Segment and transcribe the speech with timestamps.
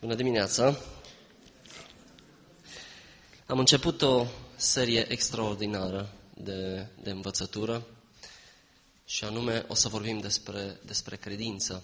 [0.00, 0.76] Bună dimineața!
[3.46, 4.26] Am început o
[4.56, 7.86] serie extraordinară de, de învățătură
[9.04, 11.82] și anume o să vorbim despre, despre credință.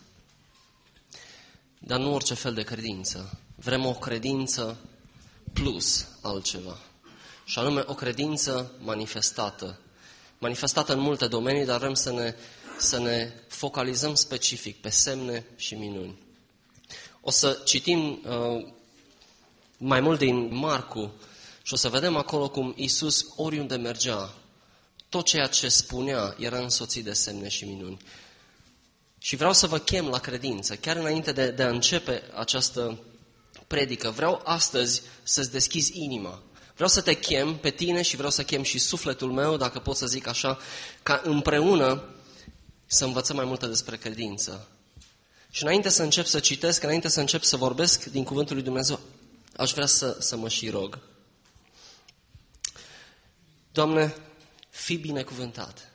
[1.79, 3.39] Dar nu orice fel de credință.
[3.55, 4.79] Vrem o credință
[5.53, 6.79] plus altceva.
[7.45, 9.79] Și anume o credință manifestată.
[10.39, 12.35] Manifestată în multe domenii, dar vrem să ne,
[12.79, 16.26] să ne focalizăm specific pe semne și minuni.
[17.29, 18.67] O să citim uh,
[19.79, 21.13] mai mult din Marcu
[21.63, 24.35] și o să vedem acolo cum Isus oriunde mergea,
[25.09, 27.99] tot ceea ce spunea era însoțit de semne și minuni.
[29.19, 32.99] Și vreau să vă chem la credință, chiar înainte de, de a începe această
[33.67, 34.11] predică.
[34.11, 36.43] Vreau astăzi să-ți deschizi inima.
[36.75, 39.97] Vreau să te chem pe tine și vreau să chem și sufletul meu, dacă pot
[39.97, 40.59] să zic așa,
[41.03, 42.05] ca împreună
[42.87, 44.69] să învățăm mai multe despre credință.
[45.57, 49.01] Și înainte să încep să citesc, înainte să încep să vorbesc din Cuvântul lui Dumnezeu,
[49.57, 50.99] aș vrea să, să mă și rog.
[53.73, 54.15] Doamne,
[54.71, 55.93] fii binecuvântat.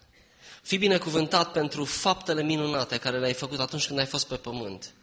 [0.61, 4.93] Fii binecuvântat pentru faptele minunate care le-ai făcut atunci când ai fost pe pământ.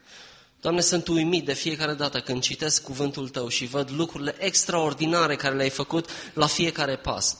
[0.61, 5.55] Doamne, sunt uimit de fiecare dată când citesc cuvântul Tău și văd lucrurile extraordinare care
[5.55, 7.37] le-ai făcut la fiecare pas.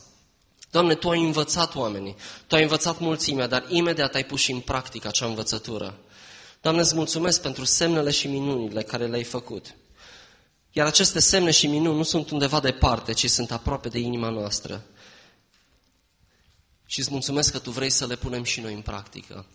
[0.71, 2.15] Doamne, Tu ai învățat oamenii,
[2.47, 5.99] Tu ai învățat mulțimea, dar imediat ai pus și în practică acea învățătură.
[6.61, 9.75] Doamne, îți mulțumesc pentru semnele și minunile care le-ai făcut.
[10.71, 14.85] Iar aceste semne și minuni nu sunt undeva departe, ci sunt aproape de inima noastră.
[16.85, 19.45] Și îți mulțumesc că Tu vrei să le punem și noi în practică.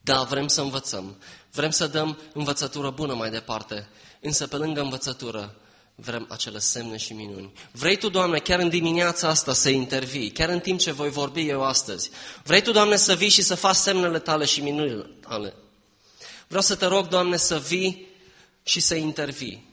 [0.00, 1.16] Da, vrem să învățăm,
[1.52, 3.88] vrem să dăm învățătură bună mai departe,
[4.20, 5.54] însă pe lângă învățătură
[5.94, 7.52] vrem acele semne și minuni.
[7.70, 11.48] Vrei Tu, Doamne, chiar în dimineața asta să intervii, chiar în timp ce voi vorbi
[11.48, 12.10] eu astăzi.
[12.42, 15.54] Vrei Tu, Doamne, să vii și să faci semnele Tale și minunile Tale.
[16.46, 18.06] Vreau să te rog, Doamne, să vii
[18.62, 19.72] și să intervii.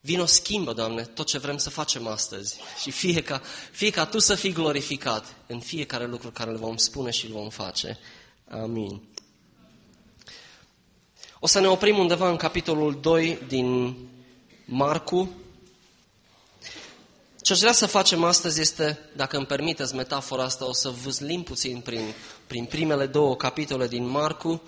[0.00, 4.18] Vino schimbă, Doamne, tot ce vrem să facem astăzi și fie ca, fie ca Tu
[4.18, 7.98] să fii glorificat în fiecare lucru care îl vom spune și îl vom face.
[8.50, 9.02] Amin.
[11.40, 13.96] O să ne oprim undeva în capitolul 2 din
[14.64, 15.30] Marcu.
[17.40, 21.42] Ce aș vrea să facem astăzi este, dacă îmi permiteți metafora asta, o să vâzlim
[21.42, 22.14] puțin prin,
[22.46, 24.62] prin primele două capitole din Marcu,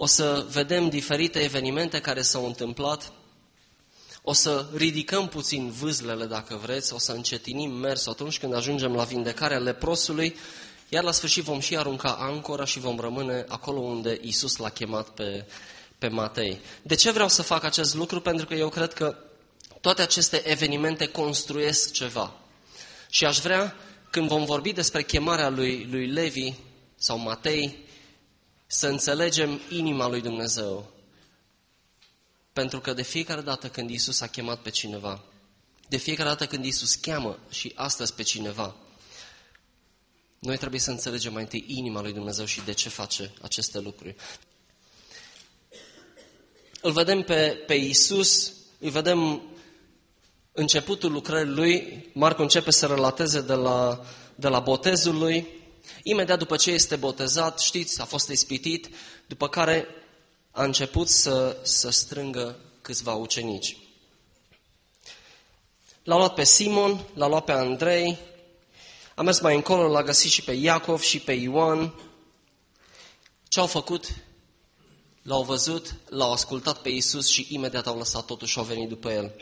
[0.00, 3.12] o să vedem diferite evenimente care s-au întâmplat,
[4.22, 9.04] o să ridicăm puțin vâzlele, dacă vreți, o să încetinim mersul atunci când ajungem la
[9.04, 10.36] vindecarea leprosului,
[10.88, 15.08] iar la sfârșit vom și arunca ancora și vom rămâne acolo unde Isus l-a chemat
[15.08, 15.46] pe,
[15.98, 16.60] pe Matei.
[16.82, 18.20] De ce vreau să fac acest lucru?
[18.20, 19.16] Pentru că eu cred că
[19.80, 22.34] toate aceste evenimente construiesc ceva.
[23.10, 23.76] Și aș vrea,
[24.10, 26.52] când vom vorbi despre chemarea lui, lui Levi
[26.96, 27.86] sau Matei,
[28.70, 30.90] să înțelegem inima lui Dumnezeu.
[32.52, 35.24] Pentru că de fiecare dată când Isus a chemat pe cineva,
[35.88, 38.76] de fiecare dată când Isus cheamă și astăzi pe cineva,
[40.38, 44.16] noi trebuie să înțelegem mai întâi inima lui Dumnezeu și de ce face aceste lucruri.
[46.80, 49.42] Îl vedem pe, pe Isus, îl vedem
[50.52, 54.04] începutul lucrării lui, Marcu începe să relateze de la,
[54.34, 55.57] de la botezul lui,
[56.02, 58.88] imediat după ce este botezat, știți, a fost ispitit,
[59.26, 59.86] după care
[60.50, 63.76] a început să, să strângă câțiva ucenici.
[66.02, 68.18] L-a luat pe Simon, l-a luat pe Andrei,
[69.14, 71.94] a mers mai încolo, l-a găsit și pe Iacov și pe Ioan.
[73.48, 74.06] Ce au făcut?
[75.22, 79.10] L-au văzut, l-au ascultat pe Isus și imediat au lăsat totul și au venit după
[79.10, 79.32] el.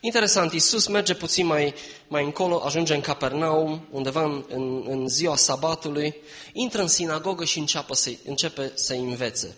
[0.00, 1.74] Interesant, Isus merge puțin mai,
[2.08, 6.14] mai încolo, ajunge în Capernaum, undeva în, în, în ziua sabatului,
[6.52, 9.56] intră în sinagogă și începe să, începe să învețe.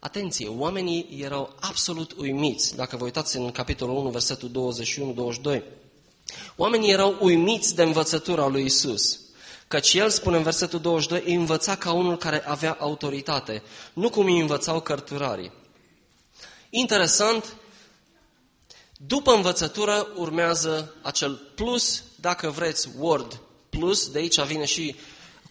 [0.00, 2.76] Atenție, oamenii erau absolut uimiți.
[2.76, 4.74] Dacă vă uitați în capitolul 1, versetul
[5.58, 5.62] 21-22,
[6.56, 9.20] oamenii erau uimiți de învățătura lui Isus.
[9.68, 14.26] Căci el, spune în versetul 22, îi învăța ca unul care avea autoritate, nu cum
[14.26, 15.52] îi învățau cărturarii.
[16.70, 17.56] Interesant,
[19.06, 24.96] după învățătură urmează acel plus, dacă vreți, Word Plus, de aici vine și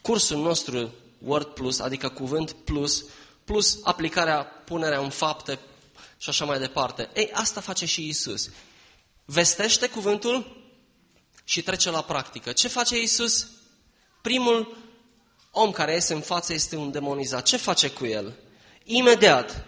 [0.02, 3.06] cursul nostru Word Plus, adică cuvânt plus,
[3.44, 5.60] plus aplicarea, punerea în fapte
[6.18, 7.10] și așa mai departe.
[7.14, 8.50] Ei, asta face și Isus.
[9.26, 10.64] Vestește cuvântul
[11.44, 12.52] și trece la practică.
[12.52, 13.48] Ce face Isus?
[14.22, 14.78] Primul
[15.52, 17.44] om care iese în față este un demonizat.
[17.44, 18.36] Ce face cu el?
[18.84, 19.66] Imediat,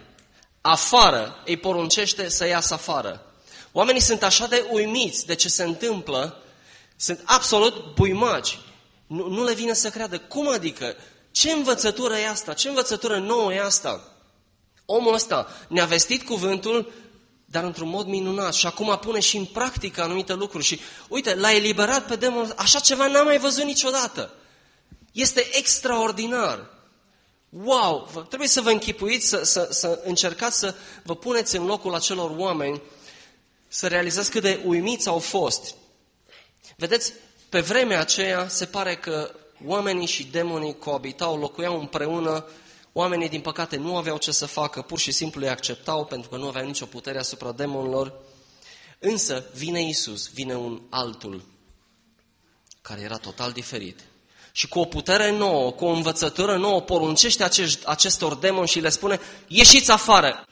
[0.60, 3.26] afară, îi poruncește să iasă afară.
[3.72, 6.42] Oamenii sunt așa de uimiți de ce se întâmplă,
[6.96, 8.58] sunt absolut buimagi.
[9.06, 10.18] Nu, nu le vine să creadă.
[10.18, 10.96] Cum adică?
[11.30, 12.52] Ce învățătură e asta?
[12.52, 14.12] Ce învățătură nouă e asta?
[14.86, 16.92] Omul ăsta ne-a vestit cuvântul,
[17.44, 21.52] dar într-un mod minunat și acum pune și în practică anumite lucruri și uite, l-a
[21.52, 24.34] eliberat pe demonul, așa ceva n-am mai văzut niciodată.
[25.12, 26.70] Este extraordinar.
[27.48, 28.24] Wow!
[28.28, 32.82] Trebuie să vă închipuiți, să, să, să încercați să vă puneți în locul acelor oameni,
[33.74, 35.74] să realizați cât de uimiți au fost.
[36.76, 37.12] Vedeți,
[37.48, 39.34] pe vremea aceea se pare că
[39.64, 42.44] oamenii și demonii coabitau, locuiau împreună,
[42.92, 46.36] oamenii din păcate nu aveau ce să facă, pur și simplu îi acceptau pentru că
[46.36, 48.14] nu aveau nicio putere asupra demonilor.
[48.98, 51.44] Însă vine Isus, vine un altul
[52.80, 54.00] care era total diferit.
[54.52, 58.88] Și cu o putere nouă, cu o învățătură nouă, poruncește acești, acestor demoni și le
[58.88, 60.46] spune, ieșiți afară!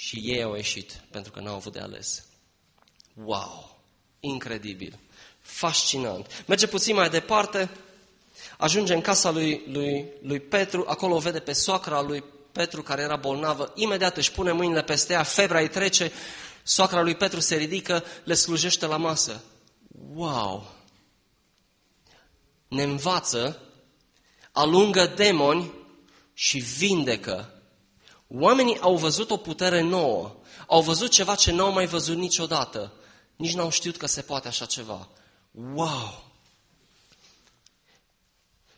[0.00, 2.24] Și ei au ieșit, pentru că n-au avut de ales.
[3.24, 3.80] Wow!
[4.20, 4.98] Incredibil!
[5.40, 6.44] Fascinant!
[6.46, 7.70] Merge puțin mai departe,
[8.58, 13.02] ajunge în casa lui, lui, lui Petru, acolo o vede pe soacra lui Petru care
[13.02, 16.12] era bolnavă, imediat își pune mâinile peste ea, febra îi trece,
[16.62, 19.44] soacra lui Petru se ridică, le slujește la masă.
[20.12, 20.74] Wow!
[22.68, 23.62] Ne învață,
[24.52, 25.72] alungă demoni
[26.34, 27.59] și vindecă.
[28.32, 30.36] Oamenii au văzut o putere nouă,
[30.66, 32.92] au văzut ceva ce n-au mai văzut niciodată.
[33.36, 35.08] Nici n-au știut că se poate așa ceva.
[35.74, 36.24] Wow!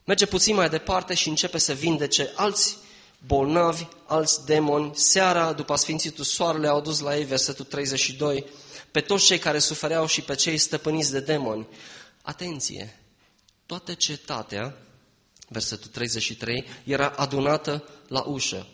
[0.04, 2.76] Merge puțin mai departe și începe să vindece alți
[3.26, 4.90] bolnavi, alți demoni.
[4.94, 8.46] Seara, după Sfințitul Soarele, au dus la ei, versetul 32,
[8.90, 11.66] pe toți cei care sufereau și pe cei stăpâniți de demoni.
[12.22, 13.00] Atenție!
[13.66, 14.76] Toată cetatea,
[15.48, 18.66] versetul 33, era adunată la ușă.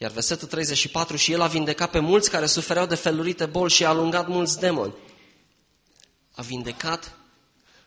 [0.00, 3.84] Iar versetul 34, și el a vindecat pe mulți care sufereau de felurite boli și
[3.84, 4.94] a alungat mulți demoni.
[6.34, 7.16] A vindecat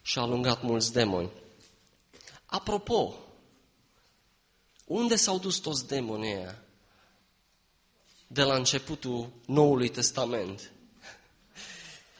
[0.01, 1.31] și a alungat mulți demoni.
[2.45, 3.15] Apropo,
[4.85, 6.63] unde s-au dus toți demonii ăia?
[8.27, 10.71] De la începutul Noului Testament.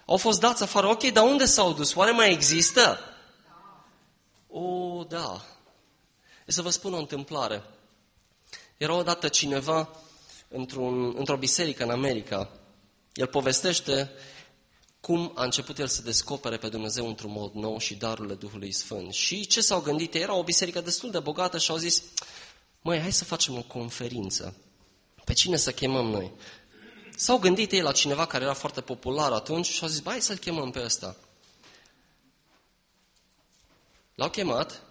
[0.06, 0.88] Au fost dați afară.
[0.88, 1.96] Ok, dar unde s-au dus?
[1.96, 3.00] Oare mai există?
[4.48, 5.46] O, da.
[6.46, 7.64] E să vă spun o întâmplare.
[8.82, 9.90] Era odată cineva
[10.48, 12.50] într-un, într-o biserică în America.
[13.14, 14.12] El povestește
[15.00, 19.14] cum a început el să descopere pe Dumnezeu într-un mod nou și darurile Duhului Sfânt.
[19.14, 20.14] Și ce s-au gândit?
[20.14, 22.04] Era o biserică destul de bogată și au zis,
[22.82, 24.56] măi, hai să facem o conferință.
[25.26, 26.32] Pe cine să chemăm noi?
[27.16, 30.38] S-au gândit ei la cineva care era foarte popular atunci și au zis, hai să-l
[30.38, 31.18] chemăm pe ăsta.
[34.16, 34.84] L-au chemat,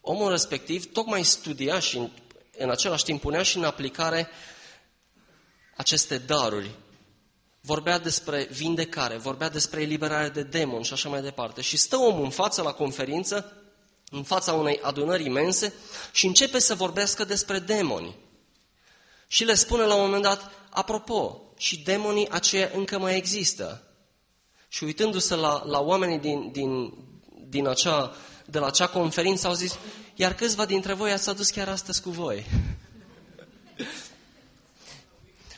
[0.00, 2.10] omul respectiv tocmai studia și
[2.58, 4.28] în, în același timp punea și în aplicare
[5.76, 6.70] aceste daruri
[7.60, 11.60] vorbea despre vindecare, vorbea despre eliberare de demoni și așa mai departe.
[11.60, 13.52] Și stă omul în față la conferință,
[14.10, 15.72] în fața unei adunări imense
[16.12, 18.16] și începe să vorbească despre demoni.
[19.26, 23.82] Și le spune la un moment dat, apropo, și demonii aceia încă mai există.
[24.68, 26.92] Și uitându-se la, la oamenii din, din,
[27.48, 28.16] din acea,
[28.46, 29.78] de la acea conferință, au zis,
[30.14, 32.46] iar câțiva dintre voi ați adus chiar astăzi cu voi.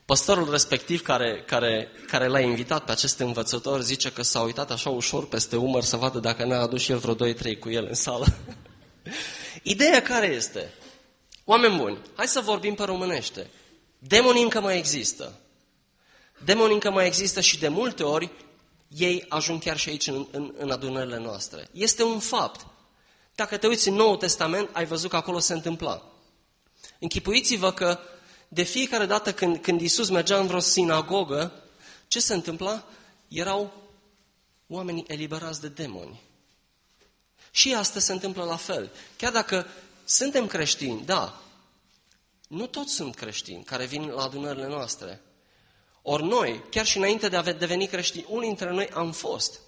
[0.05, 4.91] Păstorul respectiv care, care, care l-a invitat pe acest învățător zice că s-a uitat așa
[4.91, 7.95] ușor peste umăr să vadă dacă n-a adus și el vreo 2-3 cu el în
[7.95, 8.27] sală.
[9.63, 10.73] Ideea care este?
[11.45, 13.51] Oameni buni, hai să vorbim pe românește.
[13.99, 15.41] Demonii încă mai există.
[16.45, 18.31] Demonii încă mai există și de multe ori
[18.89, 21.69] ei ajung chiar și aici în, în, în adunările noastre.
[21.73, 22.67] Este un fapt.
[23.39, 26.03] Dacă te uiți în Noul Testament, ai văzut că acolo se întâmpla.
[26.99, 28.01] Închipuiți-vă că
[28.49, 31.63] de fiecare dată când, când Iisus mergea în vreo sinagogă,
[32.09, 32.85] ce se întâmpla?
[33.29, 33.73] Erau
[34.67, 36.21] oamenii eliberați de demoni.
[37.51, 38.91] Și astăzi se întâmplă la fel.
[39.17, 39.67] Chiar dacă
[40.05, 41.43] suntem creștini, da,
[42.49, 45.21] nu toți sunt creștini care vin la adunările noastre.
[46.03, 49.61] Ori noi, chiar și înainte de a deveni creștini, unii dintre noi am fost.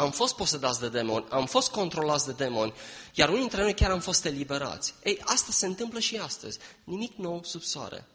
[0.00, 2.72] Am fost posedați de demoni, am fost controlați de demoni,
[3.14, 4.94] iar unii dintre noi chiar am fost eliberați.
[5.02, 6.58] Ei, asta se întâmplă și astăzi.
[6.84, 8.06] Nimic nou sub soare.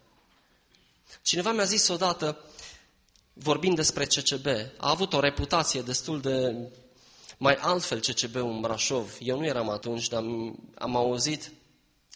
[1.21, 2.39] Cineva mi-a zis odată,
[3.33, 4.45] vorbind despre CCB,
[4.77, 6.55] a avut o reputație destul de
[7.37, 9.17] mai altfel CCB în Brașov.
[9.19, 10.23] Eu nu eram atunci, dar
[10.75, 11.51] am auzit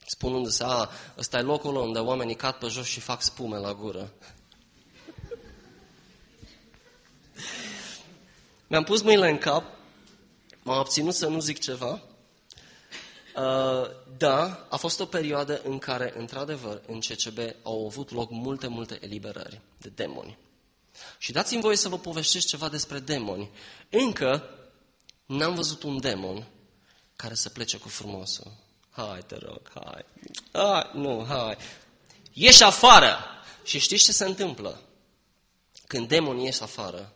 [0.06, 4.14] spunându-se, a, ăsta e locul unde oamenii cad pe jos și fac spume la gură.
[8.70, 9.64] Mi-am pus mâinile în cap,
[10.64, 12.02] m-am obținut să nu zic ceva.
[13.36, 18.68] Uh, da, a fost o perioadă în care, într-adevăr, în CCB au avut loc multe,
[18.68, 20.38] multe eliberări de demoni.
[21.18, 23.50] Și dați-mi voie să vă povestesc ceva despre demoni.
[23.90, 24.50] Încă
[25.26, 26.48] n-am văzut un demon
[27.16, 28.52] care să plece cu frumosul.
[28.90, 30.06] Hai, te rog, hai.
[30.52, 31.58] hai nu, hai.
[32.34, 33.18] ieși afară!
[33.64, 34.82] Și știți ce se întâmplă?
[35.88, 37.14] Când demonii ies afară,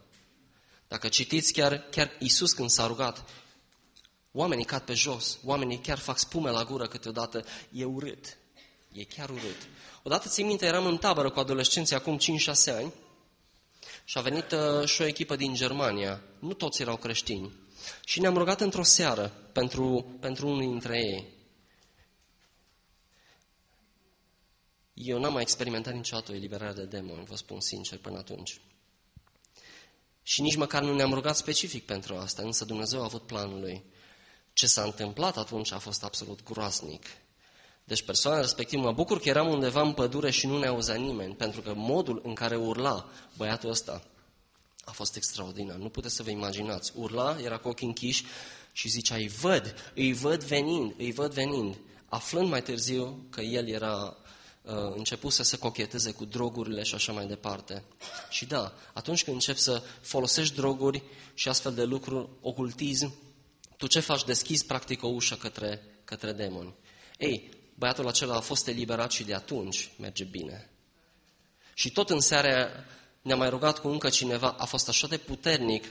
[0.93, 3.23] dacă citiți chiar, chiar Iisus când s-a rugat,
[4.31, 8.37] oamenii cad pe jos, oamenii chiar fac spume la gură câteodată, e urât.
[8.91, 9.67] E chiar urât.
[10.03, 12.21] Odată țin minte, eram în tabără cu adolescenții acum 5-6
[12.67, 12.93] ani
[14.03, 16.21] și a venit uh, și o echipă din Germania.
[16.39, 17.51] Nu toți erau creștini.
[18.05, 21.27] Și ne-am rugat într-o seară pentru, pentru unul dintre ei.
[24.93, 28.61] Eu n-am mai experimentat niciodată o eliberare de demoni, vă spun sincer, până atunci.
[30.23, 33.83] Și nici măcar nu ne-am rugat specific pentru asta, însă Dumnezeu a avut planul lui.
[34.53, 37.05] Ce s-a întâmplat atunci a fost absolut groaznic.
[37.83, 41.35] Deci persoana respectivă, mă bucur că eram undeva în pădure și nu ne auzea nimeni,
[41.35, 44.03] pentru că modul în care urla băiatul ăsta
[44.85, 45.75] a fost extraordinar.
[45.75, 46.91] Nu puteți să vă imaginați.
[46.95, 48.25] Urla, era cu ochii închiși
[48.71, 51.77] și zicea, îi văd, îi văd venind, îi văd venind.
[52.05, 54.22] Aflând mai târziu că el era uh,
[54.95, 57.83] început să se cocheteze cu drogurile și așa mai departe.
[58.29, 61.03] Și da, atunci când începi să folosești droguri
[61.33, 63.13] și astfel de lucruri, ocultism,
[63.77, 64.23] tu ce faci?
[64.23, 66.75] Deschizi practic o ușă către, către demoni.
[67.17, 70.69] Ei, băiatul acela a fost eliberat și de atunci merge bine.
[71.73, 72.69] Și tot în seara
[73.21, 75.85] ne-a mai rugat cu încă cineva, a fost așa de puternic,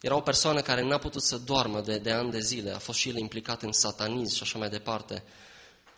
[0.00, 2.98] era o persoană care n-a putut să doarmă de, de ani de zile, a fost
[2.98, 5.24] și el implicat în satanism și așa mai departe.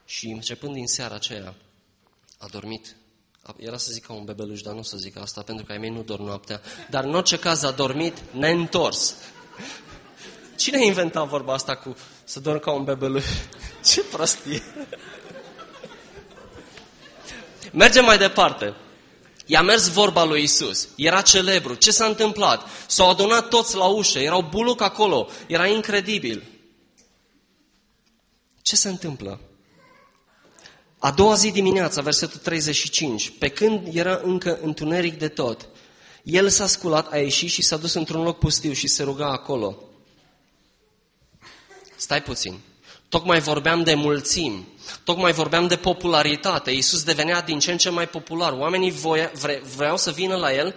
[0.04, 1.54] Și începând din seara aceea,
[2.38, 2.96] a dormit.
[3.56, 5.90] Era să zic ca un bebeluș, dar nu să zic asta, pentru că ai mei
[5.90, 6.60] nu dorm noaptea.
[6.90, 9.14] Dar în orice caz a dormit neîntors.
[10.56, 13.24] Cine a inventat vorba asta cu să dorm ca un bebeluș?
[13.92, 14.62] Ce prostie!
[17.72, 18.74] Mergem mai departe.
[19.46, 20.88] I-a mers vorba lui Isus.
[20.96, 21.74] Era celebru.
[21.74, 22.68] Ce s-a întâmplat?
[22.86, 24.18] S-au adunat toți la ușă.
[24.18, 25.28] Erau buluc acolo.
[25.46, 26.44] Era incredibil.
[28.62, 29.40] Ce se întâmplă?
[30.98, 35.68] A doua zi dimineața, versetul 35, pe când era încă întuneric de tot,
[36.22, 39.82] el s-a sculat, a ieșit și s-a dus într-un loc pustiu și se ruga acolo.
[41.96, 42.58] Stai puțin.
[43.08, 44.66] Tocmai vorbeam de mulțimi,
[45.04, 46.70] tocmai vorbeam de popularitate.
[46.70, 48.52] Iisus devenea din ce în ce mai popular.
[48.52, 50.74] Oamenii voia, vre, vreau să vină la El,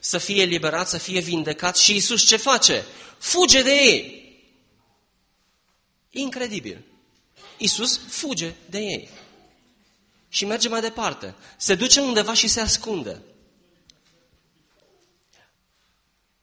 [0.00, 2.84] să fie eliberat, să fie vindecat și Iisus ce face?
[3.18, 4.26] Fuge de ei.
[6.10, 6.84] Incredibil.
[7.56, 9.08] Iisus fuge de ei.
[10.28, 11.34] Și merge mai departe.
[11.56, 13.22] Se duce undeva și se ascunde.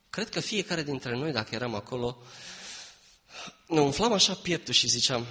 [0.09, 2.17] Cred că fiecare dintre noi, dacă eram acolo,
[3.67, 5.25] ne umflam așa pieptul și ziceam,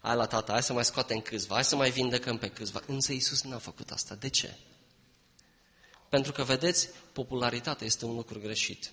[0.00, 2.82] hai la tata, hai să mai scoatem câțiva, hai să mai vindecăm pe câțiva.
[2.86, 4.14] Însă Iisus n-a făcut asta.
[4.14, 4.56] De ce?
[6.08, 8.92] Pentru că, vedeți, popularitatea este un lucru greșit.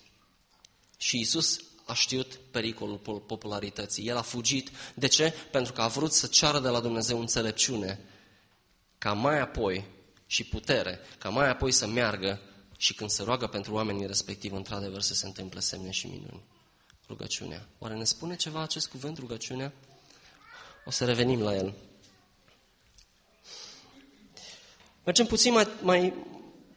[0.96, 4.06] Și Iisus a știut pericolul popularității.
[4.06, 4.70] El a fugit.
[4.94, 5.34] De ce?
[5.50, 8.00] Pentru că a vrut să ceară de la Dumnezeu înțelepciune,
[9.00, 9.84] ca mai apoi
[10.26, 12.40] și putere, ca mai apoi să meargă
[12.76, 16.42] și când se roagă pentru oamenii respectiv, într-adevăr, să se întâmple semne și minuni
[17.10, 17.66] rugăciunea.
[17.78, 19.72] Oare ne spune ceva acest cuvânt, rugăciunea?
[20.84, 21.74] O să revenim la el.
[25.04, 26.14] Mergem puțin mai, mai,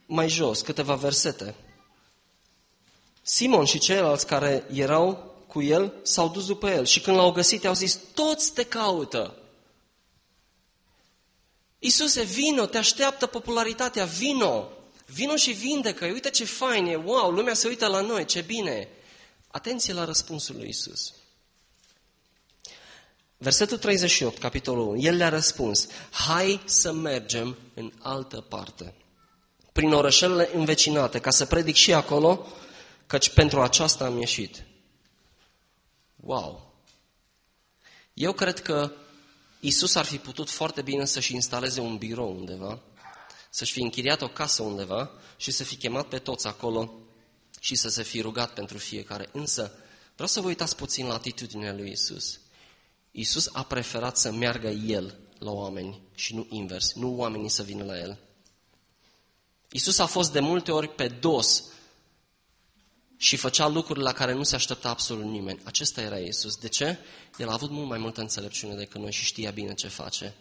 [0.06, 1.56] mai jos, câteva versete.
[3.22, 7.64] Simon și ceilalți care erau cu el s-au dus după el și când l-au găsit,
[7.64, 9.38] i-au zis, toți te caută.
[11.84, 14.70] Iisuse, vino, te așteaptă popularitatea, vino,
[15.06, 18.88] vino și vindecă, uite ce fain e, wow, lumea se uită la noi, ce bine.
[19.48, 21.14] Atenție la răspunsul lui Isus.
[23.38, 25.02] Versetul 38, capitolul 1.
[25.02, 28.94] El le-a răspuns, hai să mergem în altă parte,
[29.72, 32.48] prin orășelele învecinate, ca să predic și acolo,
[33.08, 34.64] căci pentru aceasta am ieșit.
[36.16, 36.74] Wow!
[38.14, 38.92] Eu cred că
[39.66, 42.82] Isus ar fi putut foarte bine să-și instaleze un birou undeva,
[43.50, 46.94] să-și fi închiriat o casă undeva și să fi chemat pe toți acolo
[47.60, 49.30] și să se fi rugat pentru fiecare.
[49.32, 49.72] Însă,
[50.14, 52.40] vreau să vă uitați puțin la atitudinea lui Isus.
[53.12, 57.84] Isus a preferat să meargă El la oameni și nu invers, nu oamenii să vină
[57.84, 58.20] la El.
[59.72, 61.64] Isus a fost de multe ori pe dos
[63.24, 65.60] și făcea lucruri la care nu se aștepta absolut nimeni.
[65.64, 66.56] Acesta era Isus.
[66.56, 66.98] De ce?
[67.38, 70.36] El a avut mult mai multă înțelepciune decât noi și știa bine ce face.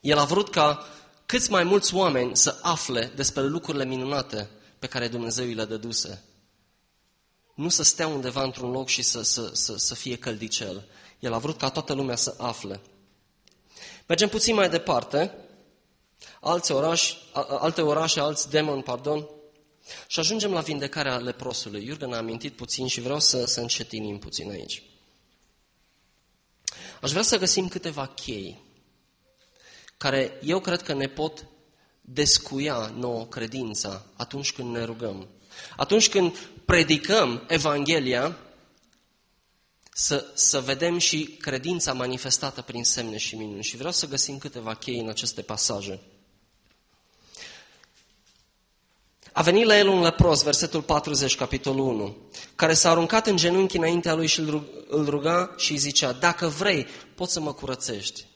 [0.00, 0.86] El a vrut ca
[1.26, 6.24] câți mai mulți oameni să afle despre lucrurile minunate pe care Dumnezeu îi le dăduse.
[7.54, 10.88] Nu să stea undeva într-un loc și să, să, să, să fie căldicel.
[11.18, 12.80] El a vrut ca toată lumea să afle.
[14.06, 15.34] Mergem puțin mai departe.
[16.40, 19.26] Alți oraș, alte orașe, alți demoni, pardon,
[20.06, 21.84] și ajungem la vindecarea leprosului.
[21.84, 24.82] Iurgen a amintit puțin și vreau să, să încetinim puțin aici.
[27.00, 28.60] Aș vrea să găsim câteva chei
[29.96, 31.46] care eu cred că ne pot
[32.00, 35.28] descuia nouă credința atunci când ne rugăm.
[35.76, 38.36] Atunci când predicăm Evanghelia,
[39.94, 43.62] să, să vedem și credința manifestată prin semne și minuni.
[43.62, 46.00] Și vreau să găsim câteva chei în aceste pasaje.
[49.32, 52.16] A venit la el un lepros, versetul 40, capitolul 1,
[52.54, 54.40] care s-a aruncat în genunchi înaintea lui și
[54.88, 58.26] îl ruga și îi zicea, dacă vrei, poți să mă curățești.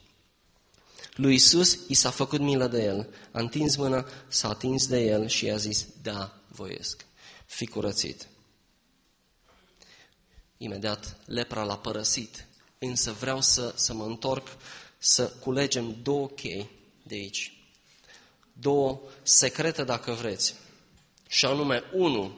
[1.15, 5.27] Lui Isus i s-a făcut milă de el, a întins mâna, s-a atins de el
[5.27, 7.05] și i-a zis, da, voiesc,
[7.45, 8.27] fi curățit.
[10.57, 12.47] Imediat lepra l-a părăsit,
[12.79, 14.47] însă vreau să, să mă întorc,
[14.97, 16.69] să culegem două chei
[17.03, 17.51] de aici.
[18.53, 20.55] Două secrete, dacă vreți.
[21.27, 22.37] Și anume, unu,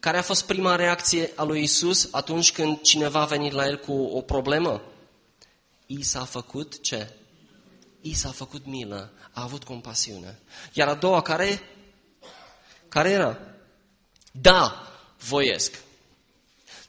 [0.00, 3.78] care a fost prima reacție a lui Isus atunci când cineva a venit la el
[3.78, 4.82] cu o problemă?
[5.86, 7.12] I s-a făcut ce?
[8.00, 10.38] I s-a făcut milă, a avut compasiune.
[10.72, 11.60] Iar a doua care?
[12.88, 13.38] Care era?
[14.30, 15.84] Da, voiesc.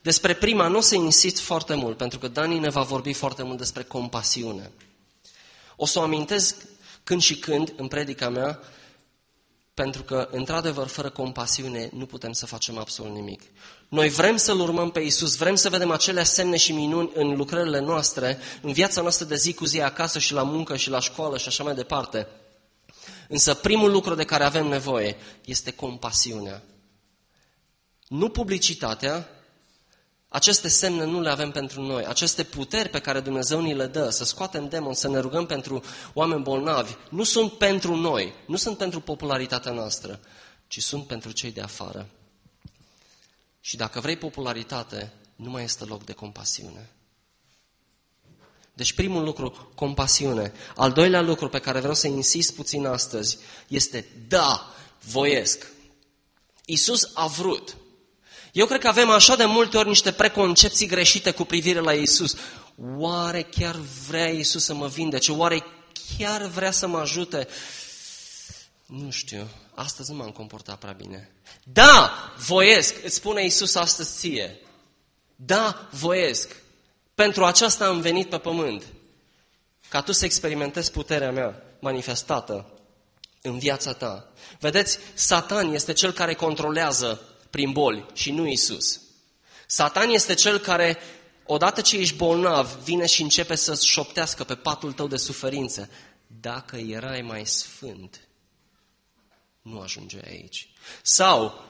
[0.02, 3.44] Despre prima nu o să insist foarte mult, pentru că Dani ne va vorbi foarte
[3.44, 4.72] mult despre compasiune.
[5.76, 6.56] O să o amintesc
[7.04, 8.60] când și când în predica mea,
[9.77, 13.41] pentru că, într-adevăr, fără compasiune nu putem să facem absolut nimic.
[13.89, 17.79] Noi vrem să-L urmăm pe Isus, vrem să vedem acele semne și minuni în lucrările
[17.79, 21.38] noastre, în viața noastră de zi cu zi, acasă și la muncă și la școală
[21.38, 22.27] și așa mai departe.
[23.27, 25.15] Însă primul lucru de care avem nevoie
[25.46, 26.63] este compasiunea.
[28.07, 29.29] Nu publicitatea,
[30.29, 32.05] aceste semne nu le avem pentru noi.
[32.05, 35.84] Aceste puteri pe care Dumnezeu ni le dă, să scoatem demon, să ne rugăm pentru
[36.13, 40.19] oameni bolnavi, nu sunt pentru noi, nu sunt pentru popularitatea noastră,
[40.67, 42.10] ci sunt pentru cei de afară.
[43.62, 46.89] Și dacă vrei popularitate, nu mai este loc de compasiune.
[48.74, 50.51] Deci primul lucru, compasiune.
[50.75, 55.67] Al doilea lucru pe care vreau să insist puțin astăzi este, da, voiesc.
[56.65, 57.77] Iisus a vrut.
[58.58, 62.36] Eu cred că avem așa de multe ori niște preconcepții greșite cu privire la Isus.
[62.98, 63.76] Oare chiar
[64.08, 65.32] vrea Isus să mă vindece?
[65.32, 65.63] Oare
[66.17, 67.48] chiar vrea să mă ajute?
[68.86, 71.32] Nu știu, astăzi nu m-am comportat prea bine.
[71.63, 74.60] Da, voiesc, îți spune Isus astăzi ție.
[75.36, 76.56] Da, voiesc.
[77.15, 78.84] Pentru aceasta am venit pe pământ.
[79.89, 82.70] Ca tu să experimentezi puterea mea manifestată
[83.41, 84.32] în viața ta.
[84.60, 89.01] Vedeți, Satan este cel care controlează prin boli și nu Isus.
[89.67, 90.97] Satan este cel care,
[91.45, 95.89] odată ce ești bolnav, vine și începe să șoptească pe patul tău de suferință.
[96.27, 98.27] Dacă erai mai sfânt,
[99.62, 100.69] nu ajunge aici.
[101.01, 101.65] Sau,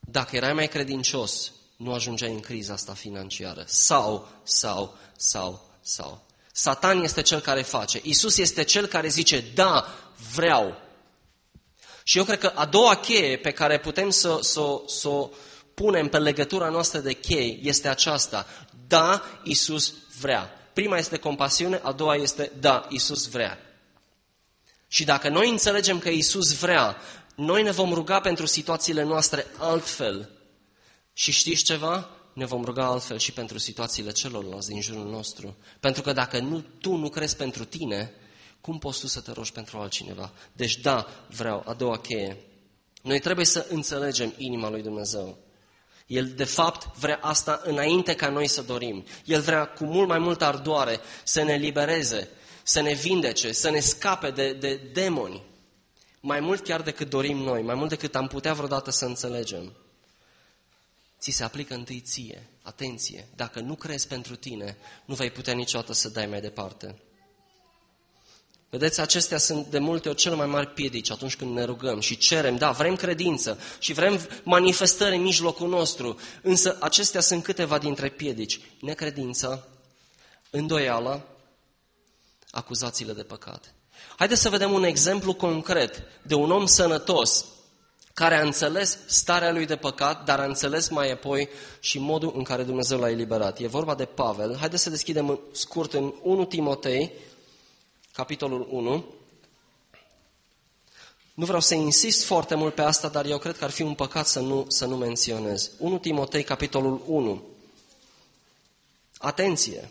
[0.00, 3.64] dacă erai mai credincios, nu ajungeai în criza asta financiară.
[3.66, 6.26] Sau, sau, sau, sau.
[6.52, 8.00] Satan este cel care face.
[8.02, 9.86] Isus este cel care zice, da,
[10.34, 10.87] vreau.
[12.08, 15.30] Și eu cred că a doua cheie pe care putem să, să, să o
[15.74, 18.46] punem pe legătura noastră de chei este aceasta.
[18.86, 20.70] Da, Isus vrea.
[20.72, 23.58] Prima este compasiune, a doua este da, Isus vrea.
[24.86, 26.96] Și dacă noi înțelegem că Isus vrea,
[27.34, 30.30] noi ne vom ruga pentru situațiile noastre altfel.
[31.12, 32.08] Și știți ceva?
[32.32, 35.56] Ne vom ruga altfel și pentru situațiile celorlalți din jurul nostru.
[35.80, 38.12] Pentru că dacă nu, tu nu crezi pentru tine,
[38.60, 40.32] cum poți tu să te rogi pentru altcineva?
[40.52, 42.36] Deci da, vreau, a doua cheie.
[43.02, 45.38] Noi trebuie să înțelegem inima lui Dumnezeu.
[46.06, 49.04] El, de fapt, vrea asta înainte ca noi să dorim.
[49.24, 52.28] El vrea cu mult mai multă ardoare să ne libereze,
[52.62, 55.42] să ne vindece, să ne scape de, de demoni.
[56.20, 59.72] Mai mult chiar decât dorim noi, mai mult decât am putea vreodată să înțelegem.
[61.20, 62.46] Ți se aplică întâi ție.
[62.62, 63.28] Atenție!
[63.36, 66.98] Dacă nu crezi pentru tine, nu vei putea niciodată să dai mai departe.
[68.70, 72.16] Vedeți, acestea sunt de multe ori cele mai mari piedici atunci când ne rugăm și
[72.16, 78.08] cerem, da, vrem credință și vrem manifestări în mijlocul nostru, însă acestea sunt câteva dintre
[78.08, 78.60] piedici.
[78.80, 79.66] Necredința,
[80.50, 81.22] îndoiala,
[82.50, 83.74] acuzațiile de păcat.
[84.16, 87.44] Haideți să vedem un exemplu concret de un om sănătos
[88.14, 91.48] care a înțeles starea lui de păcat, dar a înțeles mai apoi
[91.80, 93.60] și modul în care Dumnezeu l-a eliberat.
[93.60, 94.56] E vorba de Pavel.
[94.56, 97.12] Haideți să deschidem scurt în 1 Timotei,
[98.18, 99.04] capitolul 1.
[101.34, 103.94] Nu vreau să insist foarte mult pe asta, dar eu cred că ar fi un
[103.94, 105.70] păcat să nu, să nu menționez.
[105.78, 107.42] 1 Timotei, capitolul 1.
[109.18, 109.90] Atenție!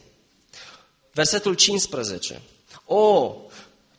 [1.13, 2.41] Versetul 15.
[2.85, 3.35] O,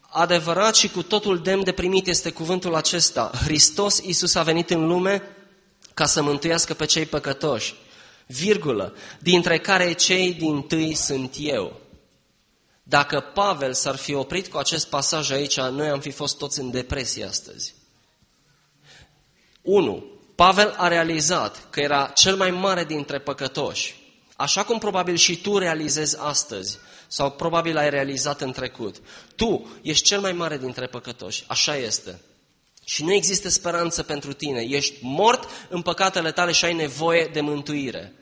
[0.00, 3.30] adevărat și cu totul demn de primit este cuvântul acesta.
[3.44, 5.22] Hristos Iisus a venit în lume
[5.94, 7.74] ca să mântuiască pe cei păcătoși.
[8.26, 11.88] Virgulă, dintre care cei din tâi sunt eu.
[12.88, 16.70] Dacă Pavel s-ar fi oprit cu acest pasaj aici, noi am fi fost toți în
[16.70, 17.74] depresie astăzi.
[19.62, 20.05] 1.
[20.35, 23.94] Pavel a realizat că era cel mai mare dintre păcătoși,
[24.37, 28.96] așa cum probabil și tu realizezi astăzi, sau probabil ai realizat în trecut.
[29.37, 32.20] Tu ești cel mai mare dintre păcătoși, așa este.
[32.85, 34.61] Și nu există speranță pentru tine.
[34.61, 38.12] Ești mort în păcatele tale și ai nevoie de mântuire.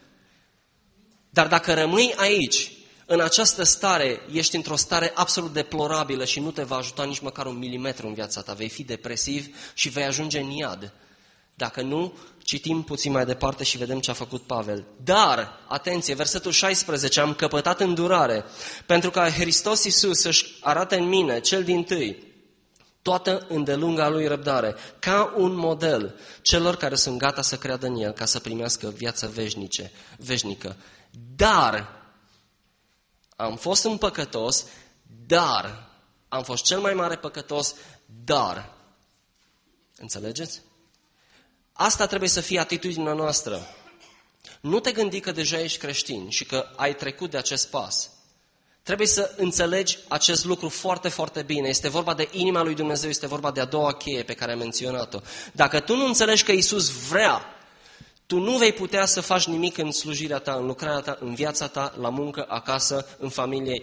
[1.30, 2.75] Dar dacă rămâi aici,
[3.06, 7.46] în această stare, ești într-o stare absolut deplorabilă și nu te va ajuta nici măcar
[7.46, 8.52] un milimetru în viața ta.
[8.52, 10.92] Vei fi depresiv și vei ajunge în iad.
[11.54, 14.84] Dacă nu, citim puțin mai departe și vedem ce a făcut Pavel.
[15.04, 18.44] Dar, atenție, versetul 16, am căpătat îndurare,
[18.86, 22.34] pentru ca Hristos Iisus să-și arate în mine, cel din tâi,
[23.02, 28.12] toată îndelunga lui răbdare, ca un model celor care sunt gata să creadă în El,
[28.12, 30.76] ca să primească viața veșnice, veșnică.
[31.36, 31.95] Dar,
[33.36, 34.64] am fost un păcătos,
[35.26, 35.90] dar,
[36.28, 37.74] am fost cel mai mare păcătos,
[38.24, 38.72] dar,
[39.96, 40.60] înțelegeți?
[41.72, 43.66] Asta trebuie să fie atitudinea noastră.
[44.60, 48.10] Nu te gândi că deja ești creștin și că ai trecut de acest pas.
[48.82, 51.68] Trebuie să înțelegi acest lucru foarte, foarte bine.
[51.68, 54.58] Este vorba de inima lui Dumnezeu, este vorba de a doua cheie pe care am
[54.58, 55.18] menționat-o.
[55.52, 57.55] Dacă tu nu înțelegi că Isus vrea,
[58.26, 61.68] tu nu vei putea să faci nimic în slujirea ta, în lucrarea ta, în viața
[61.68, 63.82] ta, la muncă, acasă, în familie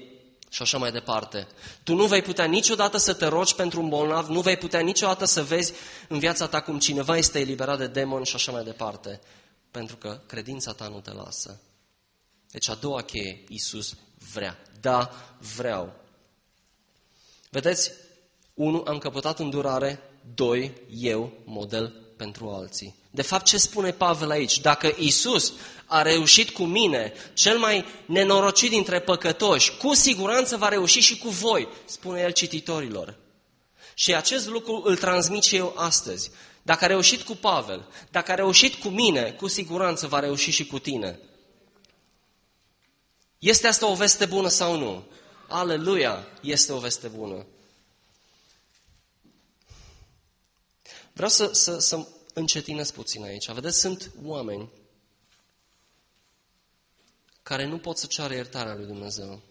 [0.50, 1.48] și așa mai departe.
[1.84, 5.26] Tu nu vei putea niciodată să te rogi pentru un bolnav, nu vei putea niciodată
[5.26, 5.74] să vezi
[6.08, 9.22] în viața ta cum cineva este eliberat de demon și așa mai departe.
[9.72, 11.62] Pentru că credința ta nu te lasă.
[12.52, 13.96] Deci a doua cheie, Isus
[14.34, 14.60] vrea.
[14.82, 15.12] Da,
[15.56, 15.94] vreau.
[17.50, 17.92] Vedeți?
[18.54, 20.00] Unu, am căpătat îndurare.
[20.34, 23.03] Doi, eu, model pentru alții.
[23.16, 24.60] De fapt, ce spune Pavel aici?
[24.60, 25.54] Dacă Isus
[25.86, 31.30] a reușit cu mine, cel mai nenorocit dintre păcătoși, cu siguranță va reuși și cu
[31.30, 33.18] voi, spune el cititorilor.
[33.94, 36.32] Și acest lucru îl transmit și eu astăzi.
[36.62, 40.66] Dacă a reușit cu Pavel, dacă a reușit cu mine, cu siguranță va reuși și
[40.66, 41.20] cu tine.
[43.40, 45.04] Este asta o veste bună sau nu?
[45.48, 46.28] Aleluia!
[46.42, 47.46] Este o veste bună.
[51.14, 53.52] Vreau să, să, să încetinesc puțin aici.
[53.52, 54.70] Vedeți, sunt oameni
[57.44, 59.42] care nu pot să ceară iertarea lui Dumnezeu.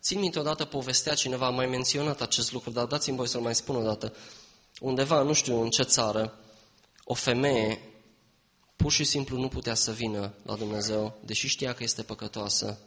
[0.00, 3.54] Țin minte odată povestea cineva, a mai menționat acest lucru, dar dați-mi voi să-l mai
[3.54, 4.14] spun odată.
[4.80, 6.38] Undeva, nu știu în ce țară,
[7.04, 7.80] o femeie
[8.76, 12.78] pur și simplu nu putea să vină la Dumnezeu, deși știa că este păcătoasă,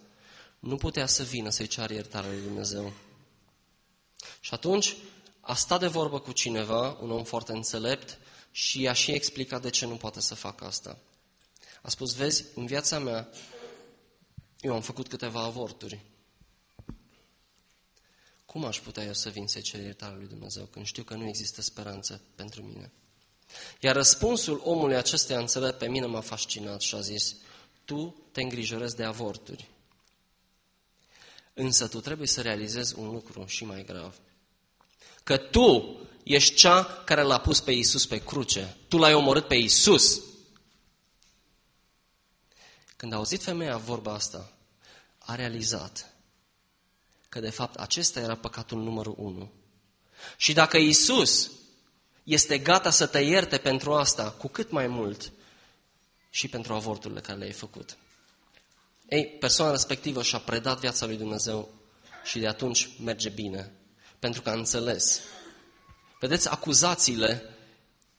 [0.59, 2.93] nu putea să vină să-i ceară iertarea lui Dumnezeu.
[4.39, 4.95] Și atunci
[5.39, 8.17] a stat de vorbă cu cineva, un om foarte înțelept,
[8.51, 10.97] și a și explicat de ce nu poate să facă asta.
[11.81, 13.29] A spus, vezi, în viața mea,
[14.59, 15.99] eu am făcut câteva avorturi.
[18.45, 21.27] Cum aș putea eu să vin să cer iertarea lui Dumnezeu când știu că nu
[21.27, 22.91] există speranță pentru mine?
[23.79, 27.35] Iar răspunsul omului acesteia înțelept pe mine m-a fascinat și a zis,
[27.85, 29.69] tu te îngrijorezi de avorturi.
[31.53, 34.19] Însă tu trebuie să realizezi un lucru și mai grav.
[35.23, 38.77] Că tu ești cea care l-a pus pe Isus pe cruce.
[38.87, 40.21] Tu l-ai omorât pe Isus.
[42.95, 44.51] Când a auzit femeia vorba asta,
[45.17, 46.13] a realizat
[47.29, 49.51] că de fapt acesta era păcatul numărul unu.
[50.37, 51.51] Și dacă Isus
[52.23, 55.31] este gata să te ierte pentru asta, cu cât mai mult
[56.29, 57.97] și pentru avorturile care le-ai făcut.
[59.09, 61.69] Ei, persoana respectivă și-a predat viața lui Dumnezeu
[62.23, 63.71] și de atunci merge bine,
[64.19, 65.21] pentru că a înțeles.
[66.21, 67.43] Vedeți, acuzațiile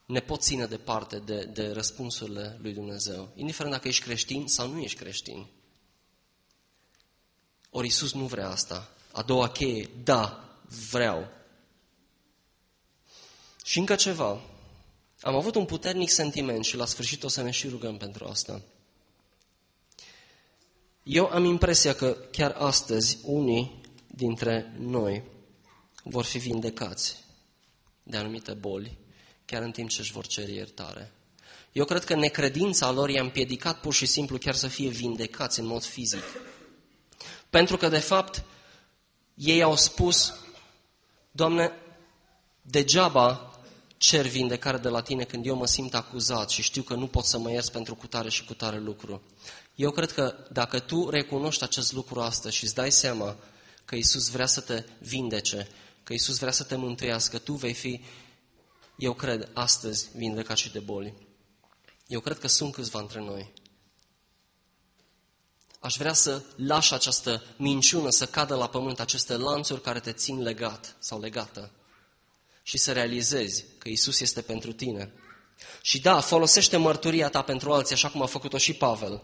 [0.06, 4.80] ne pot ține departe de, de răspunsurile lui Dumnezeu, indiferent dacă ești creștin sau nu
[4.80, 5.46] ești creștin.
[7.70, 8.90] Ori Iisus nu vrea asta.
[9.12, 10.54] A doua cheie, da,
[10.90, 11.28] vreau.
[13.64, 14.40] Și încă ceva.
[15.20, 18.62] Am avut un puternic sentiment și la sfârșit o să ne și rugăm pentru asta.
[21.02, 25.22] Eu am impresia că chiar astăzi unii dintre noi
[26.02, 27.21] vor fi vindecați
[28.02, 28.98] de anumite boli,
[29.44, 31.12] chiar în timp ce își vor cere iertare.
[31.72, 35.66] Eu cred că necredința lor i-a împiedicat pur și simplu chiar să fie vindecați în
[35.66, 36.24] mod fizic.
[37.50, 38.44] Pentru că, de fapt,
[39.34, 40.34] ei au spus,
[41.34, 41.72] Doamne,
[42.62, 43.56] degeaba
[43.96, 47.24] cer vindecare de la tine când eu mă simt acuzat și știu că nu pot
[47.24, 49.22] să mă iers pentru cutare și cutare lucru.
[49.74, 53.36] Eu cred că dacă tu recunoști acest lucru astăzi și îți dai seama
[53.84, 55.68] că Isus vrea să te vindece,
[56.02, 58.04] că Isus vrea să te mântuiască, tu vei fi,
[58.96, 61.14] eu cred, astăzi vindecat și de boli.
[62.06, 63.52] Eu cred că sunt câțiva între noi.
[65.80, 70.42] Aș vrea să lași această minciună să cadă la pământ, aceste lanțuri care te țin
[70.42, 71.70] legat sau legată
[72.62, 75.12] și să realizezi că Isus este pentru tine.
[75.82, 79.22] Și da, folosește mărturia ta pentru alții, așa cum a făcut-o și Pavel.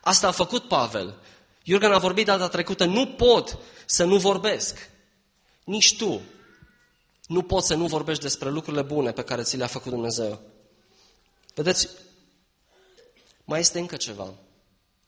[0.00, 1.20] Asta a făcut Pavel.
[1.62, 4.90] Iurgen a vorbit data trecută, nu pot să nu vorbesc.
[5.66, 6.20] Nici tu.
[7.26, 10.40] Nu poți să nu vorbești despre lucrurile bune pe care ți le-a făcut Dumnezeu.
[11.54, 11.88] Vedeți,
[13.44, 14.34] mai este încă ceva.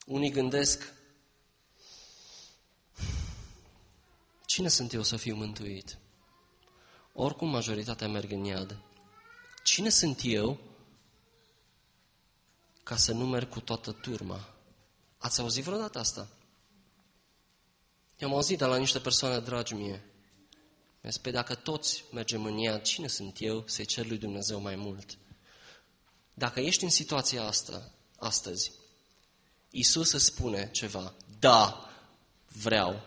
[0.07, 0.93] Unii gândesc,
[4.47, 5.99] cine sunt eu să fiu mântuit?
[7.13, 8.79] Oricum majoritatea merg în iad.
[9.63, 10.59] Cine sunt eu
[12.83, 14.55] ca să nu merg cu toată turma?
[15.19, 16.29] Ați auzit vreodată asta?
[18.19, 20.03] Eu am auzit de la niște persoane dragi mie.
[21.01, 24.77] Mi spune, dacă toți mergem în iad, cine sunt eu să-i cer lui Dumnezeu mai
[24.77, 25.19] mult?
[26.35, 28.73] Dacă ești în situația asta, astăzi,
[29.71, 31.15] Isus îți spune ceva.
[31.39, 31.91] Da,
[32.47, 33.03] vreau.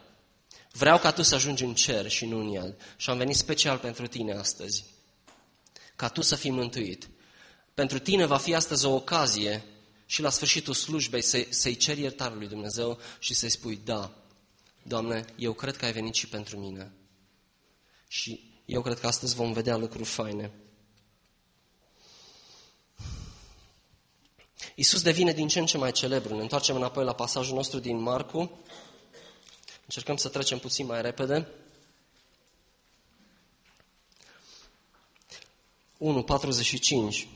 [0.72, 2.76] Vreau ca tu să ajungi în cer și nu în iad.
[2.98, 4.86] Și am venit special pentru tine astăzi.
[5.96, 7.10] Ca tu să fii mântuit.
[7.74, 9.64] Pentru tine va fi astăzi o ocazie
[10.06, 14.16] și la sfârșitul slujbei să, să-i ceri iertare lui Dumnezeu și să-i spui, da,
[14.84, 16.92] Doamne, eu cred că ai venit și pentru mine.
[18.12, 20.52] Și eu cred că astăzi vom vedea lucruri faine.
[24.76, 26.36] Isus devine din ce în ce mai celebru.
[26.36, 28.60] Ne întoarcem înapoi la pasajul nostru din Marcu.
[29.84, 31.48] Încercăm să trecem puțin mai repede.
[36.00, 37.28] 1.45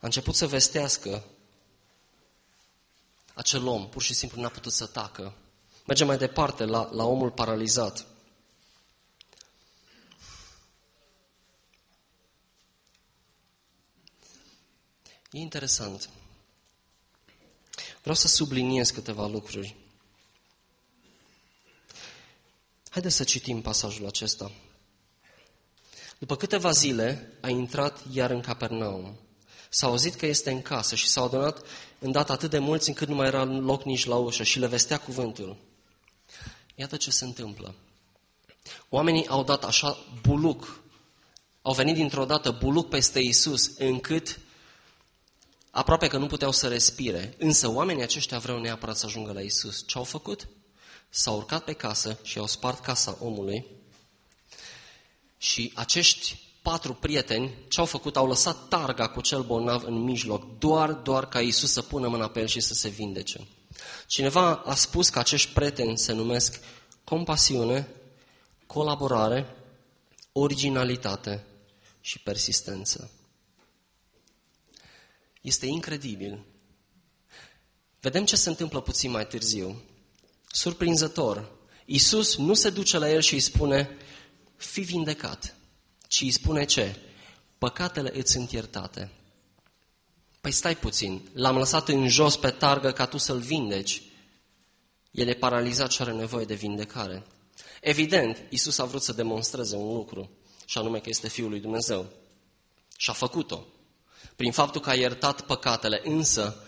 [0.00, 1.24] A început să vestească
[3.34, 5.36] acel om, pur și simplu n-a putut să tacă.
[5.88, 8.06] Mergem mai departe la, la omul paralizat.
[15.30, 16.08] E interesant.
[18.00, 19.76] Vreau să subliniez câteva lucruri.
[22.88, 24.50] Haideți să citim pasajul acesta.
[26.18, 29.18] După câteva zile a intrat iar în Capernaum.
[29.68, 31.66] S-a auzit că este în casă și s-au adunat
[31.98, 34.98] îndată atât de mulți încât nu mai era loc nici la ușă și le vestea
[34.98, 35.66] cuvântul.
[36.78, 37.74] Iată ce se întâmplă.
[38.88, 40.80] Oamenii au dat așa buluc,
[41.62, 44.40] au venit dintr-o dată buluc peste Isus, încât
[45.70, 47.34] aproape că nu puteau să respire.
[47.38, 49.84] Însă oamenii aceștia vreau neapărat să ajungă la Isus.
[49.86, 50.48] Ce au făcut?
[51.08, 53.66] S-au urcat pe casă și au spart casa omului
[55.38, 58.16] și acești patru prieteni ce au făcut?
[58.16, 62.28] Au lăsat targa cu cel bolnav în mijloc, doar, doar ca Isus să pună mâna
[62.28, 63.46] pe el și să se vindece.
[64.06, 66.60] Cineva a spus că acești prieteni se numesc
[67.04, 67.88] compasiune,
[68.66, 69.56] colaborare,
[70.32, 71.44] originalitate
[72.00, 73.10] și persistență.
[75.40, 76.44] Este incredibil.
[78.00, 79.82] Vedem ce se întâmplă puțin mai târziu.
[80.50, 81.56] Surprinzător.
[81.84, 83.96] Iisus nu se duce la el și îi spune,
[84.56, 85.56] fi vindecat,
[86.08, 86.96] ci îi spune ce?
[87.58, 89.17] Păcatele îți sunt iertate.
[90.48, 94.02] Păi stai puțin, l-am lăsat în jos pe targă ca tu să-l vindeci.
[95.10, 97.26] El e paralizat și are nevoie de vindecare.
[97.80, 100.30] Evident, Isus a vrut să demonstreze un lucru,
[100.64, 102.06] și anume că este Fiul lui Dumnezeu.
[102.96, 103.66] Și a făcut-o
[104.36, 106.64] prin faptul că a iertat păcatele, însă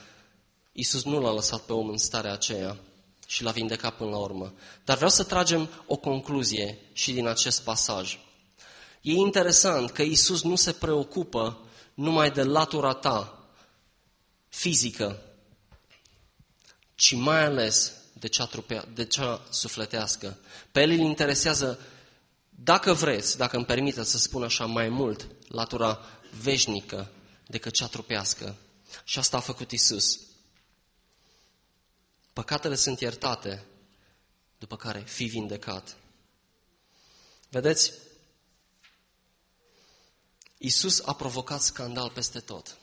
[0.73, 2.79] Isus nu l-a lăsat pe om în starea aceea
[3.27, 4.55] și l-a vindecat până la urmă.
[4.85, 8.19] Dar vreau să tragem o concluzie și din acest pasaj.
[9.01, 11.59] E interesant că Isus nu se preocupă
[11.95, 13.35] numai de latura ta
[14.51, 15.23] fizică,
[16.95, 20.39] ci mai ales de cea, trupea, de cea sufletească.
[20.73, 21.79] Pe el îl interesează,
[22.49, 26.01] dacă vreți, dacă îmi permite să spun așa mai mult, latura
[26.41, 27.11] veșnică
[27.47, 28.57] decât cea trupească.
[29.05, 30.21] Și asta a făcut Isus.
[32.33, 33.65] Păcatele sunt iertate,
[34.59, 35.97] după care fi vindecat.
[37.49, 37.93] Vedeți,
[40.59, 42.79] Isus a provocat scandal peste tot.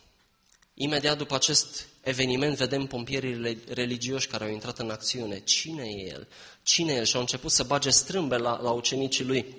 [0.79, 5.39] Imediat după acest eveniment vedem pompierii religioși care au intrat în acțiune.
[5.39, 6.27] Cine e el?
[6.63, 7.03] Cine e el?
[7.03, 9.55] Și au început să bage strâmbe la, la ucenicii lui.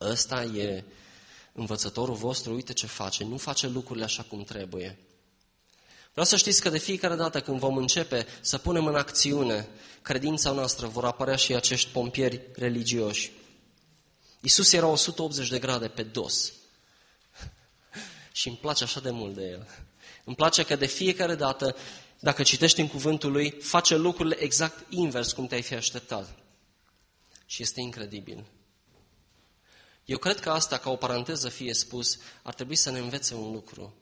[0.00, 0.84] Ăsta e
[1.52, 4.98] învățătorul vostru, uite ce face, nu face lucrurile așa cum trebuie.
[6.10, 9.68] Vreau să știți că de fiecare dată când vom începe să punem în acțiune
[10.02, 13.32] credința noastră, vor apărea și acești pompieri religioși.
[14.40, 16.52] Iisus era 180 de grade pe dos.
[18.32, 19.88] și îmi place așa de mult de el.
[20.30, 21.76] Îmi place că de fiecare dată,
[22.20, 26.38] dacă citești în cuvântul lui, face lucrurile exact invers cum te-ai fi așteptat.
[27.46, 28.46] Și este incredibil.
[30.04, 33.52] Eu cred că asta, ca o paranteză fie spus, ar trebui să ne învețe un
[33.52, 33.94] lucru.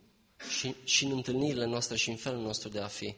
[0.58, 3.16] și, și în întâlnirile noastre și în felul nostru de a fi.